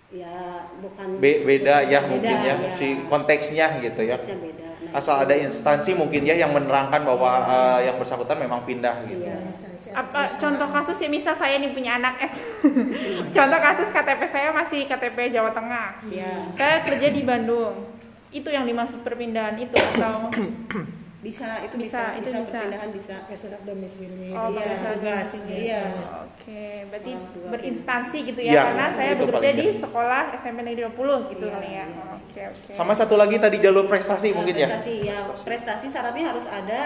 ya 0.08 0.34
bukan 0.78 1.08
Be- 1.18 1.42
beda 1.42 1.84
ya 1.84 2.00
beda, 2.00 2.08
mungkin 2.08 2.36
ya 2.40 2.54
si 2.72 2.86
konteksnya 3.06 3.66
gitu 3.78 4.02
ya. 4.02 4.16
konteksnya 4.16 4.38
beda 4.40 4.66
Nah, 4.78 4.94
Asal 4.94 5.20
ada 5.20 5.34
instansi 5.36 5.92
mungkin 5.92 6.22
ya 6.22 6.32
yang 6.34 6.48
menerangkan 6.48 7.02
bahwa 7.02 7.28
eh, 7.44 7.90
yang 7.90 7.98
bersangkutan 7.98 8.38
memang 8.38 8.62
pindah 8.62 9.04
gitu. 9.04 9.20
Apa 9.90 10.20
contoh 10.32 10.68
kasus 10.68 10.96
ya 10.96 11.08
misal 11.08 11.32
saya 11.32 11.56
nih 11.56 11.70
punya 11.70 11.96
anak 11.96 12.14
S 12.22 12.34
contoh 13.36 13.58
kasus 13.58 13.88
KTP 13.88 14.20
saya 14.26 14.48
masih 14.50 14.84
KTP 14.84 15.16
Jawa 15.30 15.50
Tengah 15.50 15.88
Iya. 16.04 16.32
saya 16.52 16.76
kerja 16.82 17.08
di 17.08 17.22
Bandung 17.22 17.86
itu 18.28 18.46
yang 18.46 18.62
dimaksud 18.62 19.00
perpindahan 19.00 19.56
itu 19.56 19.72
atau 19.72 20.28
bisa 21.18 21.60
itu 21.60 21.74
Bisa, 21.76 22.14
bisa 22.14 22.14
itu 22.14 22.28
bisa, 22.28 22.38
bisa. 22.38 22.46
perpindahan 22.46 22.90
bisa 22.90 23.14
Kayak 23.24 23.40
surat 23.40 23.60
domisili 23.62 24.30
Oh, 24.30 24.48
iya, 24.48 24.70
tugas 24.86 25.28
Iya. 25.42 25.82
oke 26.22 26.62
berarti 26.88 27.10
tua. 27.32 27.48
berinstansi 27.50 28.18
gitu 28.24 28.40
ya 28.40 28.52
Iya, 28.52 28.62
karena 28.64 28.86
saya 28.92 29.12
bekerja 29.16 29.34
paling 29.42 29.58
di 29.58 29.66
sekolah 29.76 30.22
SMP 30.38 30.58
Negeri 30.62 30.82
20 30.86 31.32
gitu 31.32 31.44
Iya, 31.44 31.52
kali 31.52 31.68
ya 31.68 31.84
iya. 31.84 32.04
oke 32.14 32.40
oke 32.50 32.70
Sama 32.70 32.92
satu 32.92 33.14
lagi 33.14 33.36
tadi 33.36 33.56
jalur 33.58 33.84
prestasi 33.84 34.30
mungkin 34.30 34.54
ya. 34.54 34.68
prestasi 34.68 34.94
ya 35.02 35.18
prestasi 35.42 35.86
syaratnya 35.88 36.24
harus 36.28 36.46
ada 36.46 36.80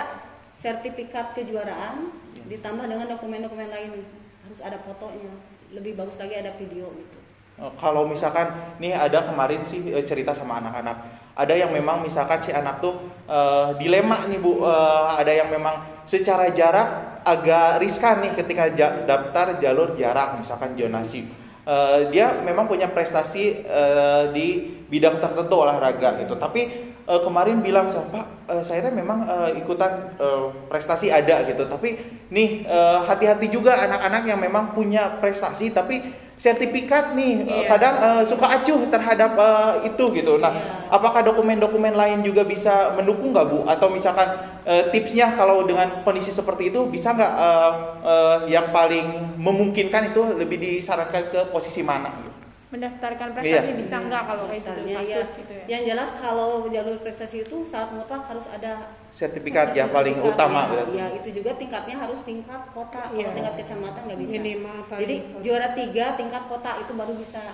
sertifikat 0.57 1.35
kejuaraan 1.35 2.15
ditambah 2.53 2.85
dengan 2.85 3.07
dokumen-dokumen 3.17 3.69
lain. 3.73 4.05
Harus 4.45 4.61
ada 4.61 4.77
fotonya. 4.85 5.33
Lebih 5.73 5.97
bagus 5.97 6.21
lagi 6.21 6.37
ada 6.37 6.53
video 6.55 6.93
gitu. 6.93 7.19
Eh, 7.59 7.73
Kalau 7.81 8.05
misalkan 8.05 8.53
nih 8.77 8.93
ada 8.93 9.25
kemarin 9.25 9.65
sih 9.65 9.81
eh, 9.89 10.05
cerita 10.05 10.37
sama 10.37 10.61
anak-anak, 10.61 10.97
ada 11.33 11.55
yang 11.57 11.73
memang 11.73 12.05
misalkan 12.05 12.45
si 12.45 12.53
anak 12.53 12.85
tuh 12.85 13.01
eh, 13.25 13.77
dilema 13.81 14.17
nih 14.29 14.41
bu, 14.41 14.61
Eh, 14.61 15.05
ada 15.17 15.33
yang 15.33 15.49
memang 15.49 16.05
secara 16.05 16.53
jarak 16.53 17.23
agak 17.23 17.79
riskan 17.79 18.19
nih 18.21 18.33
ketika 18.35 18.69
ja- 18.75 19.07
daftar 19.07 19.57
jalur 19.63 19.95
jarak 19.97 20.37
misalkan 20.37 20.75
zonasi. 20.77 21.25
Eh, 21.63 21.99
dia 22.11 22.35
memang 22.43 22.67
punya 22.67 22.91
prestasi 22.91 23.63
eh, 23.63 24.25
di 24.35 24.49
bidang 24.91 25.23
tertentu 25.23 25.55
olahraga 25.57 26.21
gitu, 26.21 26.35
tapi 26.37 26.92
eh, 27.07 27.21
kemarin 27.23 27.59
bilang 27.61 27.91
sama 27.91 28.21
Pak, 28.21 28.27
eh, 28.53 28.63
saya 28.63 28.91
memang 28.91 29.27
eh, 29.27 29.59
ikutan 29.59 30.15
eh, 30.17 30.47
prestasi 30.69 31.11
ada 31.11 31.43
gitu, 31.47 31.67
tapi 31.67 31.99
nih 32.29 32.65
eh, 32.65 32.99
hati-hati 33.07 33.49
juga 33.49 33.77
anak-anak 33.79 34.23
yang 34.27 34.41
memang 34.41 34.75
punya 34.77 35.19
prestasi 35.21 35.71
tapi 35.71 36.01
sertifikat 36.43 37.15
nih 37.15 37.47
eh, 37.47 37.55
Iya. 37.63 37.69
kadang 37.71 37.95
eh, 38.03 38.23
suka 38.27 38.51
acuh 38.51 38.91
terhadap 38.91 39.31
eh, 39.39 39.95
itu 39.95 40.05
gitu. 40.11 40.43
Nah, 40.43 40.51
Iya. 40.51 40.91
apakah 40.91 41.23
dokumen-dokumen 41.23 41.95
lain 41.95 42.27
juga 42.27 42.43
bisa 42.43 42.91
mendukung 42.99 43.31
nggak 43.31 43.47
bu? 43.47 43.59
Atau 43.71 43.95
misalkan 43.95 44.27
eh, 44.67 44.91
tipsnya 44.91 45.39
kalau 45.39 45.63
dengan 45.63 46.03
kondisi 46.03 46.35
seperti 46.35 46.75
itu 46.75 46.91
bisa 46.91 47.15
nggak 47.15 47.33
eh, 47.39 47.73
eh, 48.03 48.39
yang 48.59 48.75
paling 48.75 49.39
memungkinkan 49.39 50.11
itu 50.11 50.35
lebih 50.35 50.59
disarankan 50.59 51.31
ke 51.31 51.41
posisi 51.55 51.87
mana? 51.87 52.11
gitu? 52.11 52.32
Mendaftarkan 52.73 53.37
prestasi 53.37 53.69
Iya. 53.69 53.77
bisa 53.77 53.97
nggak 54.01 54.23
kalau 54.25 54.45
kayak 54.49 54.65
gitu 54.65 54.81
ya, 54.89 55.21
gitu 55.29 55.53
ya 55.53 55.65
yang 55.69 55.83
jelas 55.85 56.11
kalau 56.17 56.65
jalur 56.67 56.97
prestasi 56.99 57.45
itu 57.45 57.57
syarat 57.63 57.93
mutlak 57.93 58.25
harus 58.25 58.49
ada 58.49 58.97
Sertifikat 59.13 59.77
ya 59.77 59.85
paling 59.87 60.17
sertifikat, 60.17 60.33
utama 60.35 60.61
ya. 60.63 60.69
berarti. 60.73 60.97
Ya, 60.97 61.07
itu 61.13 61.29
juga 61.37 61.51
tingkatnya 61.55 62.01
harus 62.01 62.25
tingkat 62.25 62.63
kota. 62.73 63.01
Kalau 63.05 63.21
Iya. 63.21 63.29
tingkat 63.31 63.55
kecamatan 63.61 64.01
nggak 64.03 64.19
bisa. 64.19 64.33
Minimal 64.33 64.77
paling 64.83 65.01
Jadi 65.03 65.15
kota. 65.21 65.41
juara 65.45 65.69
tiga 65.73 66.05
tingkat 66.17 66.43
kota 66.49 66.71
itu 66.81 66.93
baru 66.93 67.13
bisa. 67.13 67.45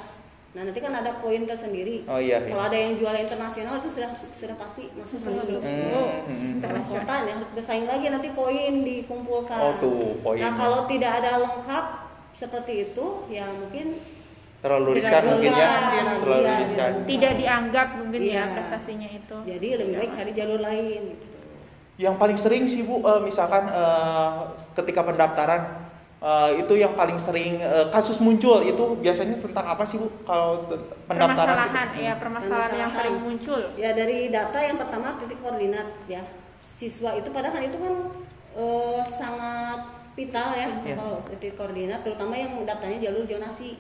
Nah 0.49 0.63
nanti 0.65 0.79
kan 0.79 0.95
ada 0.95 1.13
poin 1.19 1.43
tersendiri. 1.45 2.07
Oh 2.07 2.17
iya. 2.17 2.39
Kalau 2.41 2.63
ada 2.65 2.79
yang 2.79 2.95
juara 2.95 3.19
internasional 3.19 3.75
itu 3.77 3.91
sudah 3.91 4.09
sudah 4.33 4.55
pasti 4.55 4.87
masuk 4.95 5.19
Masuk. 5.19 5.59
masuk. 5.59 5.61
Oh, 5.93 6.11
Hmm. 6.25 6.63
Kalau 6.63 6.83
kota 6.89 7.15
ya 7.21 7.33
harus 7.35 7.51
bersaing 7.53 7.85
lagi 7.85 8.07
nanti 8.07 8.29
poin 8.31 8.73
dikumpulkan. 8.81 9.59
Oh, 9.59 9.75
tuh, 9.77 10.23
poinnya. 10.23 10.47
Nah 10.47 10.53
kalau 10.55 10.87
tidak 10.87 11.11
ada 11.19 11.43
lengkap 11.43 11.85
seperti 12.33 12.87
itu 12.87 13.07
ya 13.29 13.51
mungkin 13.51 13.99
Terlalu 14.59 14.91
riskan 14.97 15.23
mungkin 15.25 15.53
ya. 15.53 15.69
Terlalu 16.19 16.43
iya, 16.45 16.57
riskan. 16.59 16.91
iya. 16.93 17.07
tidak 17.07 17.33
dianggap 17.37 17.89
mungkin 17.97 18.21
Iya. 18.21 18.35
ya 18.35 18.45
prestasinya 18.51 19.09
itu 19.09 19.37
jadi 19.47 19.69
lebih 19.79 19.95
baik 19.97 20.11
cari 20.13 20.31
jalur 20.33 20.61
lain. 20.61 21.03
Gitu. 21.15 21.27
Yang 21.97 22.15
paling 22.17 22.37
sering 22.37 22.65
sih 22.65 22.83
Bu, 22.83 22.99
eh, 23.01 23.21
misalkan 23.21 23.67
eh, 23.67 24.31
ketika 24.75 25.03
pendaftaran 25.03 25.63
eh, 26.19 26.51
itu 26.59 26.75
yang 26.75 26.95
paling 26.95 27.15
sering 27.17 27.59
eh, 27.59 27.87
kasus 27.89 28.19
muncul 28.19 28.59
itu 28.61 28.85
biasanya 28.97 29.39
tentang 29.41 29.67
apa 29.69 29.83
sih 29.83 29.97
Bu 29.97 30.11
kalau 30.23 30.67
pendaftaran? 31.07 31.55
permasalahan 31.55 31.89
gitu? 31.89 32.03
ya 32.03 32.15
permasalahan 32.17 32.51
yang 32.53 32.91
Permasalahan. 32.91 32.95
sering 32.97 33.17
muncul 33.21 33.61
Ya 33.77 33.91
dari 33.93 34.19
data 34.29 34.59
yang 34.59 34.77
pertama 34.77 35.15
titik 35.17 35.39
koordinat 35.39 35.87
ya 36.07 36.23
siswa 36.73 37.15
itu 37.15 37.29
padahal 37.29 37.51
kan 37.53 37.65
itu 37.65 37.79
kan 37.79 37.95
eh, 38.57 39.03
sangat 39.13 39.81
vital 40.13 40.49
ya 40.53 40.67
Iya. 40.83 40.95
kalau 40.95 41.23
titik 41.29 41.55
koordinat 41.55 42.03
terutama 42.03 42.35
yang 42.35 42.59
daftarnya 42.61 42.99
jalur 43.01 43.23
zonasi 43.23 43.79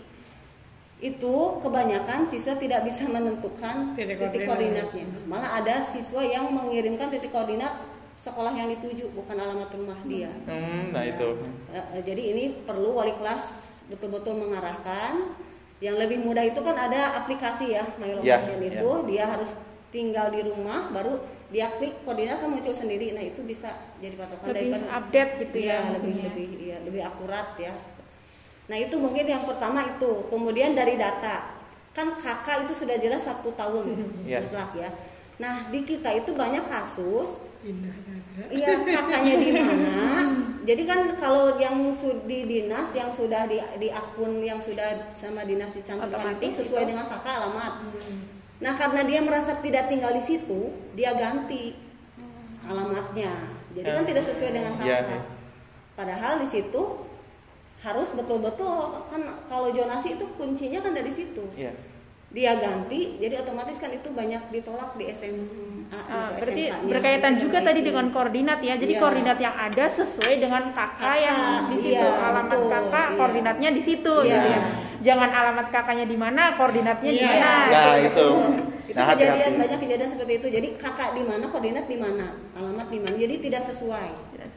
itu 0.98 1.34
kebanyakan 1.62 2.26
siswa 2.26 2.58
tidak 2.58 2.82
bisa 2.82 3.06
menentukan 3.06 3.94
Titik 3.94 4.18
titik, 4.18 4.50
koordinat. 4.50 4.90
koordinatnya 4.90 5.04
malah 5.30 5.50
ada 5.56 5.86
siswa 5.88 6.18
yang 6.20 6.50
mengirimkan 6.50 7.06
titik 7.06 7.30
koordinat 7.30 7.86
sekolah 8.18 8.50
yang 8.50 8.66
dituju 8.68 9.14
bukan 9.14 9.38
alamat 9.38 9.70
rumah 9.72 9.94
dia 10.02 10.26
Hmm, 10.42 10.90
nah 10.90 11.06
itu. 11.06 11.38
Eh, 11.70 11.78
eh, 11.94 12.02
jadi 12.02 12.22
ini 12.34 12.44
perlu 12.66 12.98
wali 12.98 13.14
kelas 13.14 13.46
betul-betul 13.86 14.34
mengarahkan. 14.36 15.38
Yang 15.78 15.96
lebih 16.02 16.18
mudah 16.26 16.42
itu 16.42 16.58
kan 16.58 16.74
ada 16.74 17.14
aplikasi 17.14 17.70
ya, 17.70 17.86
My 18.02 18.18
Ya, 18.18 18.42
Location 18.42 18.58
ya. 18.58 18.82
itu 18.82 18.88
dia 19.06 19.24
harus 19.24 19.54
tinggal 19.88 20.34
di 20.34 20.42
rumah 20.42 20.90
baru 20.90 21.22
dia 21.48 21.70
klik 21.78 22.02
koordinat 22.02 22.42
kan 22.42 22.50
muncul 22.50 22.74
sendiri. 22.74 23.14
Nah, 23.14 23.22
itu 23.22 23.46
bisa 23.46 23.70
jadi 24.02 24.18
patokan 24.18 24.50
lebih 24.50 24.58
daripada 24.74 24.86
update 24.98 25.32
gitu 25.38 25.56
Iya, 25.62 25.70
ya 25.70 25.78
lebih 25.94 26.12
ya. 26.12 26.22
lebih 26.26 26.48
iya, 26.58 26.76
lebih 26.82 27.02
akurat 27.06 27.48
ya. 27.54 27.72
Nah, 28.68 28.76
itu 28.76 28.94
mungkin 28.94 29.24
yang 29.24 29.42
pertama 29.42 29.80
itu. 29.88 30.28
Kemudian 30.28 30.72
dari 30.72 30.94
data. 30.94 31.56
Kan 31.90 32.14
kakak 32.14 32.68
itu 32.68 32.72
sudah 32.76 32.96
jelas 32.96 33.24
satu 33.24 33.50
tahun 33.52 33.96
Iya. 34.22 34.44
mutlak 34.44 34.70
ya. 34.76 34.90
Nah, 35.38 35.66
di 35.66 35.82
kita 35.82 36.10
itu 36.14 36.30
banyak 36.32 36.62
kasus 36.62 37.48
Iya 38.48 38.86
kakaknya 38.86 39.34
di 39.34 39.50
mana? 39.50 39.98
Jadi 40.68 40.82
kan 40.86 41.10
kalau 41.18 41.58
yang 41.58 41.90
di 42.22 42.46
dinas 42.46 42.94
yang 42.94 43.10
sudah 43.10 43.50
di, 43.50 43.58
di 43.80 43.90
akun 43.90 44.38
yang 44.38 44.62
sudah 44.62 45.10
sama 45.10 45.42
dinas 45.42 45.74
dicantumkan 45.74 46.38
Otomatis 46.38 46.54
itu 46.54 46.62
sesuai 46.62 46.86
itu. 46.86 46.90
dengan 46.94 47.06
kakak 47.08 47.34
alamat. 47.34 47.72
Nah 48.62 48.72
karena 48.74 49.02
dia 49.02 49.20
merasa 49.20 49.58
tidak 49.58 49.90
tinggal 49.90 50.12
di 50.12 50.22
situ, 50.22 50.70
dia 50.94 51.18
ganti 51.18 51.74
alamatnya. 52.62 53.32
Jadi 53.72 53.88
kan 53.88 54.02
Hmm. 54.02 54.10
tidak 54.10 54.24
sesuai 54.24 54.50
dengan 54.52 54.72
Iya, 54.76 54.78
kakak. 54.78 55.08
iya. 55.10 55.20
Padahal 55.94 56.32
di 56.38 56.48
situ 56.48 56.82
harus 57.78 58.08
betul-betul 58.10 58.76
kan 59.06 59.20
kalau 59.46 59.70
zonasi 59.70 60.14
itu 60.14 60.24
kuncinya 60.34 60.80
kan 60.80 60.92
dari 60.92 61.08
situ. 61.08 61.44
Iya. 61.54 61.72
Dia 62.28 62.60
ganti, 62.60 63.16
jadi 63.16 63.40
otomatis 63.40 63.80
kan 63.80 63.88
itu 63.88 64.12
banyak 64.12 64.52
ditolak 64.52 64.92
di 64.94 65.08
SMA. 65.08 65.88
Ah, 65.88 66.28
gitu, 66.28 66.44
berarti 66.44 66.62
SMK-nya. 66.68 66.90
berkaitan 66.92 67.32
juga 67.34 67.58
tadi 67.58 67.80
Diperbaiki. 67.80 67.88
dengan 67.88 68.06
koordinat 68.12 68.58
ya. 68.60 68.74
Jadi 68.76 68.92
Iya. 68.92 69.00
koordinat 69.00 69.38
yang 69.40 69.54
ada 69.56 69.84
sesuai 69.88 70.34
dengan 70.36 70.62
kakak 70.68 71.00
Kakak, 71.00 71.16
yang 71.18 71.40
di 71.64 71.76
situ. 71.78 71.96
iya, 71.96 72.12
alamat 72.12 72.44
betul, 72.52 72.68
kakak, 72.68 73.08
iya. 73.08 73.16
koordinatnya 73.16 73.68
di 73.72 73.82
situ 73.82 74.14
Iya. 74.20 74.28
gitu 74.28 74.48
ya. 74.50 74.60
Jangan 75.00 75.30
alamat 75.32 75.66
kakaknya 75.72 76.04
di 76.04 76.16
mana, 76.18 76.42
koordinatnya 76.52 77.08
di 77.08 77.16
Iya. 77.16 77.30
mana. 77.32 77.54
Nah, 77.72 77.94
itu. 77.96 78.26
itu 78.84 78.92
Nah, 78.92 79.06
kejadian 79.08 79.32
hati-hati. 79.32 79.60
banyak 79.64 79.78
kejadian 79.78 80.08
seperti 80.10 80.32
itu 80.34 80.48
jadi 80.50 80.68
kakak 80.76 81.10
di 81.12 81.22
mana 81.22 81.44
koordinat 81.46 81.84
di 81.86 81.96
mana 81.96 82.26
alamat 82.52 82.86
di 82.88 82.98
mana 82.98 83.14
jadi 83.16 83.34
tidak 83.38 83.62
sesuai. 83.64 84.10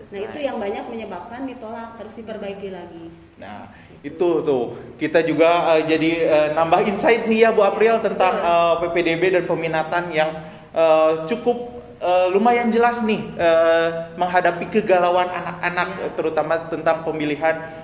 Sesuai. 0.06 0.18
nah 0.18 0.22
itu 0.30 0.40
yang 0.42 0.58
banyak 0.58 0.86
menyebabkan 0.90 1.46
ditolak 1.46 1.98
harus 1.98 2.14
diperbaiki 2.18 2.70
lagi. 2.74 3.06
Nah, 3.38 3.70
itu 4.02 4.30
tuh. 4.42 4.78
Kita 4.98 5.22
juga 5.26 5.78
eh, 5.78 5.84
jadi 5.86 6.12
eh, 6.26 6.48
nambah 6.58 6.86
insight 6.90 7.26
nih 7.30 7.46
ya 7.46 7.50
Bu 7.54 7.62
April 7.62 8.02
tentang 8.02 8.38
eh, 8.42 8.74
PPDB 8.86 9.42
dan 9.42 9.44
peminatan 9.46 10.10
yang 10.14 10.30
eh, 10.74 11.12
cukup 11.30 11.82
eh, 12.02 12.28
lumayan 12.34 12.74
jelas 12.74 13.02
nih 13.06 13.22
eh, 13.38 13.88
menghadapi 14.18 14.70
kegalauan 14.74 15.30
anak-anak 15.30 16.18
terutama 16.18 16.54
tentang 16.70 17.06
pemilihan 17.06 17.81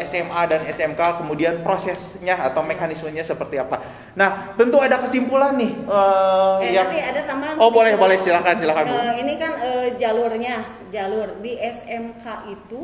SMA 0.00 0.42
dan 0.48 0.64
SMK 0.64 1.20
kemudian 1.20 1.60
prosesnya 1.60 2.40
atau 2.40 2.64
mekanismenya 2.64 3.20
seperti 3.20 3.60
apa. 3.60 3.84
Nah, 4.16 4.56
tentu 4.56 4.80
ada 4.80 4.96
kesimpulan 4.96 5.60
nih 5.60 5.76
eh, 5.84 6.56
Eh, 6.64 6.72
yang 6.72 6.88
tapi 6.88 6.98
ada 7.04 7.20
tambahan. 7.28 7.54
Oh, 7.60 7.68
boleh 7.68 7.92
boleh 7.94 8.16
silakan 8.16 8.56
silakan 8.56 8.88
Bu. 8.88 8.96
Eh, 8.96 9.12
ini 9.20 9.34
kan 9.36 9.52
eh, 9.60 9.88
jalurnya, 10.00 10.56
jalur 10.88 11.36
di 11.44 11.60
SMK 11.60 12.24
itu 12.48 12.80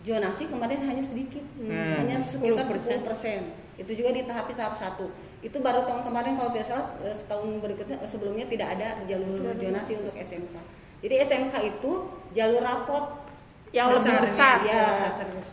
zonasi 0.00 0.48
kemarin 0.48 0.80
hanya 0.86 1.04
sedikit, 1.04 1.44
Hmm. 1.60 2.06
hanya 2.06 2.16
sekitar 2.16 2.64
10%. 2.70 3.04
10%. 3.04 3.42
Itu 3.76 3.92
juga 3.92 4.14
di 4.14 4.24
tahap 4.24 4.48
tahap 4.54 4.74
satu. 4.78 5.10
Itu 5.42 5.58
baru 5.58 5.84
tahun 5.88 6.04
kemarin 6.06 6.38
kalau 6.38 6.54
tidak 6.54 6.70
salah 6.70 6.86
eh, 7.02 7.12
setahun 7.12 7.50
berikutnya 7.58 7.98
eh, 7.98 8.08
sebelumnya 8.08 8.46
tidak 8.46 8.78
ada 8.78 9.02
jalur 9.10 9.52
zonasi 9.58 9.98
untuk 9.98 10.14
SMK. 10.14 10.54
Jadi 11.00 11.14
SMK 11.26 11.54
itu 11.66 11.92
jalur 12.30 12.62
rapot 12.62 13.26
yang 13.70 13.94
lebih 13.94 14.02
Besar, 14.02 14.20
besar. 14.26 14.56
Ya, 14.66 14.86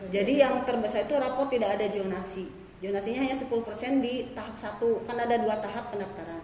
jadi 0.10 0.34
yang 0.42 0.66
terbesar 0.66 1.06
itu 1.06 1.16
rapot 1.18 1.48
tidak 1.54 1.78
ada 1.78 1.86
zonasi. 1.90 2.50
Zonasinya 2.78 3.20
hanya 3.26 3.36
10% 3.38 4.02
di 4.02 4.34
tahap 4.34 4.58
satu. 4.58 5.02
Kan 5.06 5.18
ada 5.18 5.38
dua 5.38 5.58
tahap 5.58 5.94
pendaftaran. 5.94 6.42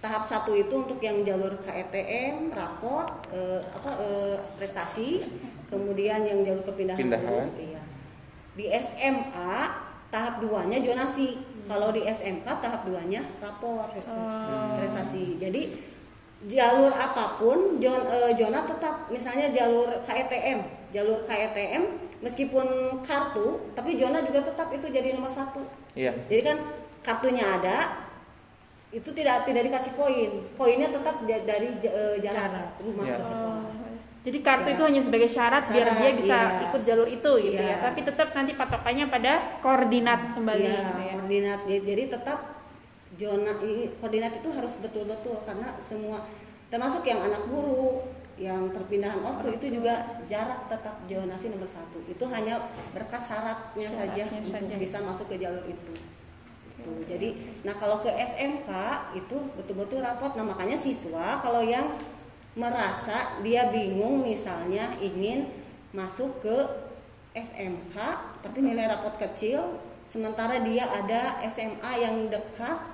Tahap 0.00 0.24
satu 0.26 0.52
itu 0.52 0.72
untuk 0.72 0.98
yang 0.98 1.22
jalur 1.22 1.54
KETM, 1.62 2.50
rapot, 2.50 3.06
eh, 3.30 3.60
apa 3.62 3.90
eh, 4.02 4.36
prestasi, 4.58 5.22
kemudian 5.70 6.26
yang 6.26 6.42
jalur 6.42 6.64
perpindahan. 6.66 6.98
Pindahan. 6.98 7.46
Iya. 7.54 7.80
Di 8.52 8.64
SMA 8.68 9.54
tahap 10.10 10.34
duanya 10.40 10.80
zonasi. 10.80 11.40
Kalau 11.62 11.94
di 11.94 12.02
SMK 12.02 12.42
tahap 12.58 12.82
duanya 12.84 13.22
rapor 13.38 13.86
Oh. 13.86 14.74
prestasi. 14.76 15.38
Jadi 15.38 15.91
jalur 16.42 16.90
apa 16.90 17.38
pun 17.38 17.78
jon- 17.78 18.06
eh, 18.06 18.34
zona 18.34 18.66
tetap 18.66 19.06
misalnya 19.08 19.46
jalur 19.48 20.02
KETM, 20.02 20.58
jalur 20.90 21.22
KETM 21.22 21.82
meskipun 22.18 22.66
kartu 23.00 23.70
tapi 23.72 23.94
zona 23.94 24.20
juga 24.20 24.42
tetap 24.42 24.68
itu 24.68 24.86
jadi 24.86 25.14
nomor 25.14 25.30
satu. 25.30 25.62
Iya. 25.94 26.10
Jadi 26.26 26.42
kan 26.42 26.58
kartunya 27.00 27.46
ada 27.46 27.76
itu 28.90 29.08
tidak 29.10 29.46
tidak 29.46 29.62
dikasih 29.64 29.92
poin. 29.94 30.30
Poinnya 30.52 30.90
tetap 30.90 31.22
dari 31.24 31.68
ja- 31.78 32.18
jarak 32.18 32.50
Jarak. 32.50 32.68
rumah 32.78 33.06
Iya. 33.06 33.16
ke 33.16 33.24
sekolah. 33.24 33.62
Jadi 34.22 34.38
kartu 34.38 34.62
Syarat. 34.62 34.76
itu 34.78 34.82
hanya 34.86 35.02
sebagai 35.02 35.26
syarat, 35.26 35.62
biar 35.66 35.88
dia 35.98 36.10
bisa 36.14 36.38
iya. 36.38 36.62
ikut 36.70 36.82
jalur 36.86 37.08
itu 37.08 37.32
gitu 37.42 37.58
Iya. 37.58 37.74
ya. 37.74 37.76
Tapi 37.82 38.00
tetap 38.02 38.28
nanti 38.30 38.52
patokannya 38.54 39.06
pada 39.08 39.32
koordinat 39.58 40.38
kembali 40.38 40.62
Iya, 40.62 40.78
gitu 40.78 41.00
ya. 41.00 41.12
koordinat. 41.18 41.60
Jadi 41.66 42.02
tetap 42.06 42.38
zona 43.22 43.54
ini 43.62 43.94
koordinat 44.02 44.42
itu 44.42 44.50
harus 44.50 44.74
betul-betul 44.82 45.38
karena 45.46 45.78
semua 45.86 46.26
termasuk 46.72 47.06
yang 47.06 47.22
anak 47.22 47.46
guru, 47.46 48.02
yang 48.40 48.72
perpindahan 48.72 49.20
ortu 49.20 49.52
itu 49.54 49.78
juga 49.78 50.18
jarak 50.26 50.66
tetap 50.66 50.98
zonasi 51.06 51.52
nomor 51.52 51.68
satu. 51.68 52.00
Itu 52.08 52.24
hanya 52.32 52.66
berkas 52.90 53.28
syaratnya 53.28 53.88
saja 53.92 54.24
Syaratnya 54.26 54.40
untuk 54.42 54.66
saja. 54.72 54.76
bisa 54.80 54.98
masuk 55.04 55.26
ke 55.30 55.36
jalur 55.38 55.62
itu. 55.68 55.94
Tuh, 56.82 56.98
jadi, 57.06 57.38
nah 57.62 57.78
kalau 57.78 58.02
ke 58.02 58.10
SMK 58.10 58.70
itu 59.14 59.36
betul-betul 59.54 60.02
rapot. 60.02 60.34
Nah 60.34 60.42
makanya 60.42 60.74
siswa 60.80 61.38
kalau 61.38 61.62
yang 61.62 61.94
merasa 62.58 63.38
dia 63.44 63.70
bingung 63.70 64.24
misalnya 64.24 64.92
ingin 64.98 65.48
masuk 65.92 66.42
ke 66.42 66.56
SMK 67.32 67.96
tapi 68.44 68.58
nilai 68.60 68.92
rapot 68.92 69.16
kecil 69.16 69.80
sementara 70.04 70.60
dia 70.60 70.84
ada 70.84 71.40
SMA 71.48 71.92
yang 71.96 72.28
dekat 72.28 72.91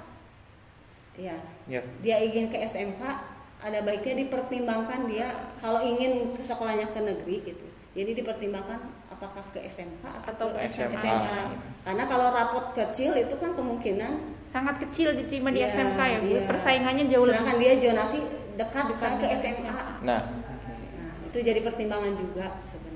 ya 1.18 1.37
Ya. 1.66 1.83
dia 2.00 2.16
ingin 2.22 2.48
ke 2.48 2.57
SMK 2.62 3.02
ada 3.59 3.78
baiknya 3.83 4.24
dipertimbangkan 4.24 5.04
dia 5.04 5.28
kalau 5.59 5.83
ingin 5.83 6.31
ke 6.33 6.40
sekolahnya 6.40 6.88
ke 6.88 7.00
negeri 7.02 7.42
gitu 7.44 7.66
jadi 7.92 8.14
dipertimbangkan 8.14 8.78
apakah 9.11 9.42
ke 9.50 9.59
SMK 9.61 10.07
Atau 10.22 10.48
atau, 10.48 10.57
ke 10.57 10.70
SMA. 10.70 11.02
karena 11.83 12.04
kalau 12.07 12.31
rapot 12.31 12.70
kecil 12.72 13.12
itu 13.12 13.35
kan 13.37 13.52
kemungkinan 13.52 14.38
Sangat 14.48 14.81
kecil 14.81 15.12
diterima 15.12 15.52
di 15.52 15.61
Iya, 15.61 15.68
SMK 15.68 16.00
ya, 16.00 16.18
Bu. 16.24 16.33
iya. 16.33 16.40
Persaingannya 16.48 17.04
jauh 17.04 17.28
sedangkan 17.28 17.61
lebih. 17.61 17.68
dia 17.68 17.92
zonasi 17.92 18.18
dekat 18.57 18.57
Dekat 18.57 18.85
misalnya 18.88 19.18
ke 19.20 19.26
SMA 19.28 19.52
SMA. 19.61 19.85
Nah, 20.00 20.20
Nah, 20.96 21.12
itu 21.28 21.38
jadi 21.44 21.61
pertimbangan 21.61 22.16
juga 22.16 22.57
sebenarnya. 22.64 22.88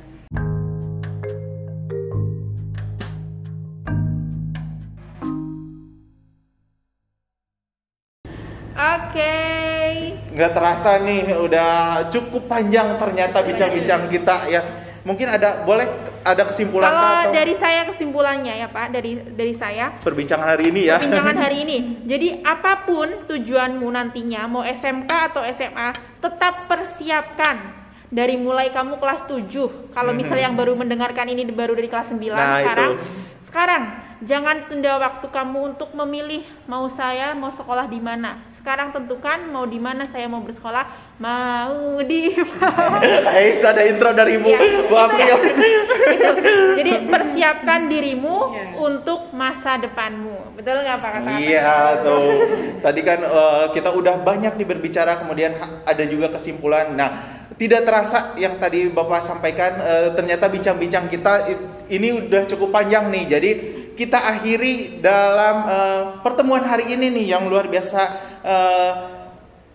Nggak 10.42 10.58
terasa 10.58 10.98
nih 10.98 11.38
udah 11.38 11.70
cukup 12.10 12.50
panjang 12.50 12.98
ternyata 12.98 13.46
bincang-bincang 13.46 14.10
kita 14.10 14.50
ya. 14.50 14.62
Mungkin 15.06 15.30
ada 15.30 15.62
boleh 15.62 15.86
ada 16.22 16.42
kesimpulan 16.46 16.86
Kalau 16.86 17.14
atau 17.26 17.30
dari 17.30 17.54
saya 17.54 17.86
kesimpulannya 17.86 18.54
ya 18.58 18.66
Pak, 18.66 18.86
dari 18.90 19.22
dari 19.22 19.54
saya 19.54 19.94
perbincangan 19.98 20.58
hari 20.58 20.74
ini 20.74 20.90
ya. 20.90 20.98
perbincangan 20.98 21.36
hari 21.38 21.56
ini. 21.66 21.78
Jadi 22.02 22.42
apa 22.42 22.82
pun 22.82 23.06
tujuanmu 23.30 23.86
nantinya, 23.86 24.50
mau 24.50 24.66
SMK 24.66 25.10
atau 25.30 25.46
SMA, 25.46 25.94
tetap 26.18 26.66
persiapkan 26.66 27.54
dari 28.10 28.34
mulai 28.34 28.70
kamu 28.70 28.98
kelas 28.98 29.22
7. 29.26 29.46
Kalau 29.90 30.10
misalnya 30.10 30.50
yang 30.50 30.58
baru 30.58 30.74
mendengarkan 30.74 31.30
ini 31.30 31.46
baru 31.50 31.78
dari 31.78 31.86
kelas 31.86 32.10
9 32.10 32.18
Mhm. 32.18 32.34
Nah, 32.34 32.58
sekarang. 32.58 32.90
itu. 32.90 33.06
Sekarang 33.46 33.82
jangan 34.22 34.56
tunda 34.66 34.92
waktu 34.98 35.26
kamu 35.28 35.58
untuk 35.74 35.90
memilih 35.94 36.42
mau 36.66 36.86
saya 36.86 37.30
mau 37.34 37.50
sekolah 37.50 37.86
di 37.86 37.98
mana. 37.98 38.38
Sekarang 38.62 38.94
tentukan 38.94 39.50
mau 39.50 39.66
di 39.66 39.82
mana 39.82 40.06
saya 40.06 40.30
mau 40.30 40.38
bersekolah, 40.38 40.86
mau 41.18 41.98
di 42.06 42.30
Ais 43.34 43.58
ada 43.58 43.82
intro 43.82 44.14
dari 44.14 44.38
Ibu 44.38 44.50
Iya. 44.54 44.86
Bu 44.86 44.94
April. 44.94 45.34
Itu. 46.14 46.30
Jadi 46.78 46.92
persiapkan 47.10 47.90
dirimu 47.90 48.54
Iya. 48.54 48.78
untuk 48.78 49.34
masa 49.34 49.82
depanmu. 49.82 50.54
Betul 50.54 50.78
nggak 50.78 50.94
Pak 50.94 51.10
kata 51.10 51.30
Iya 51.42 51.74
tuh. 52.06 52.30
Tadi 52.78 53.00
kan 53.02 53.18
eh, 53.26 53.64
kita 53.74 53.90
udah 53.90 54.22
banyak 54.22 54.54
nih 54.54 54.66
berbicara 54.70 55.18
kemudian 55.18 55.58
ada 55.82 56.04
juga 56.06 56.30
kesimpulan. 56.30 56.94
Nah, 56.94 57.10
tidak 57.58 57.82
terasa 57.82 58.38
yang 58.38 58.62
tadi 58.62 58.86
Bapak 58.86 59.26
sampaikan 59.26 59.74
eh, 59.82 60.08
ternyata 60.14 60.46
bincang-bincang 60.46 61.10
kita 61.10 61.50
ini 61.90 62.14
udah 62.14 62.46
cukup 62.46 62.70
panjang 62.70 63.10
nih. 63.10 63.26
Jadi 63.26 63.50
kita 64.02 64.18
akhiri 64.18 64.98
dalam 64.98 65.56
eh, 65.70 66.02
pertemuan 66.26 66.66
hari 66.66 66.90
ini 66.90 67.06
nih 67.14 67.38
yang 67.38 67.46
luar 67.46 67.70
biasa 67.70 68.00
eh, 68.42 68.92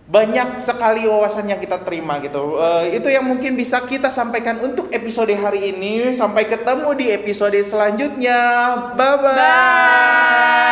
banyak 0.08 0.64
sekali 0.64 1.04
wawasan 1.04 1.52
yang 1.52 1.60
kita 1.60 1.84
terima 1.84 2.20
gitu. 2.20 2.60
Eh, 2.60 3.00
itu 3.00 3.08
yang 3.08 3.24
mungkin 3.28 3.56
bisa 3.56 3.84
kita 3.84 4.12
sampaikan 4.12 4.60
untuk 4.60 4.92
episode 4.92 5.32
hari 5.36 5.72
ini. 5.76 6.12
Sampai 6.12 6.48
ketemu 6.48 6.92
di 6.96 7.12
episode 7.12 7.60
selanjutnya. 7.60 8.40
Bye 8.96 9.16
bye. 9.20 9.36
Bye. 9.40 10.68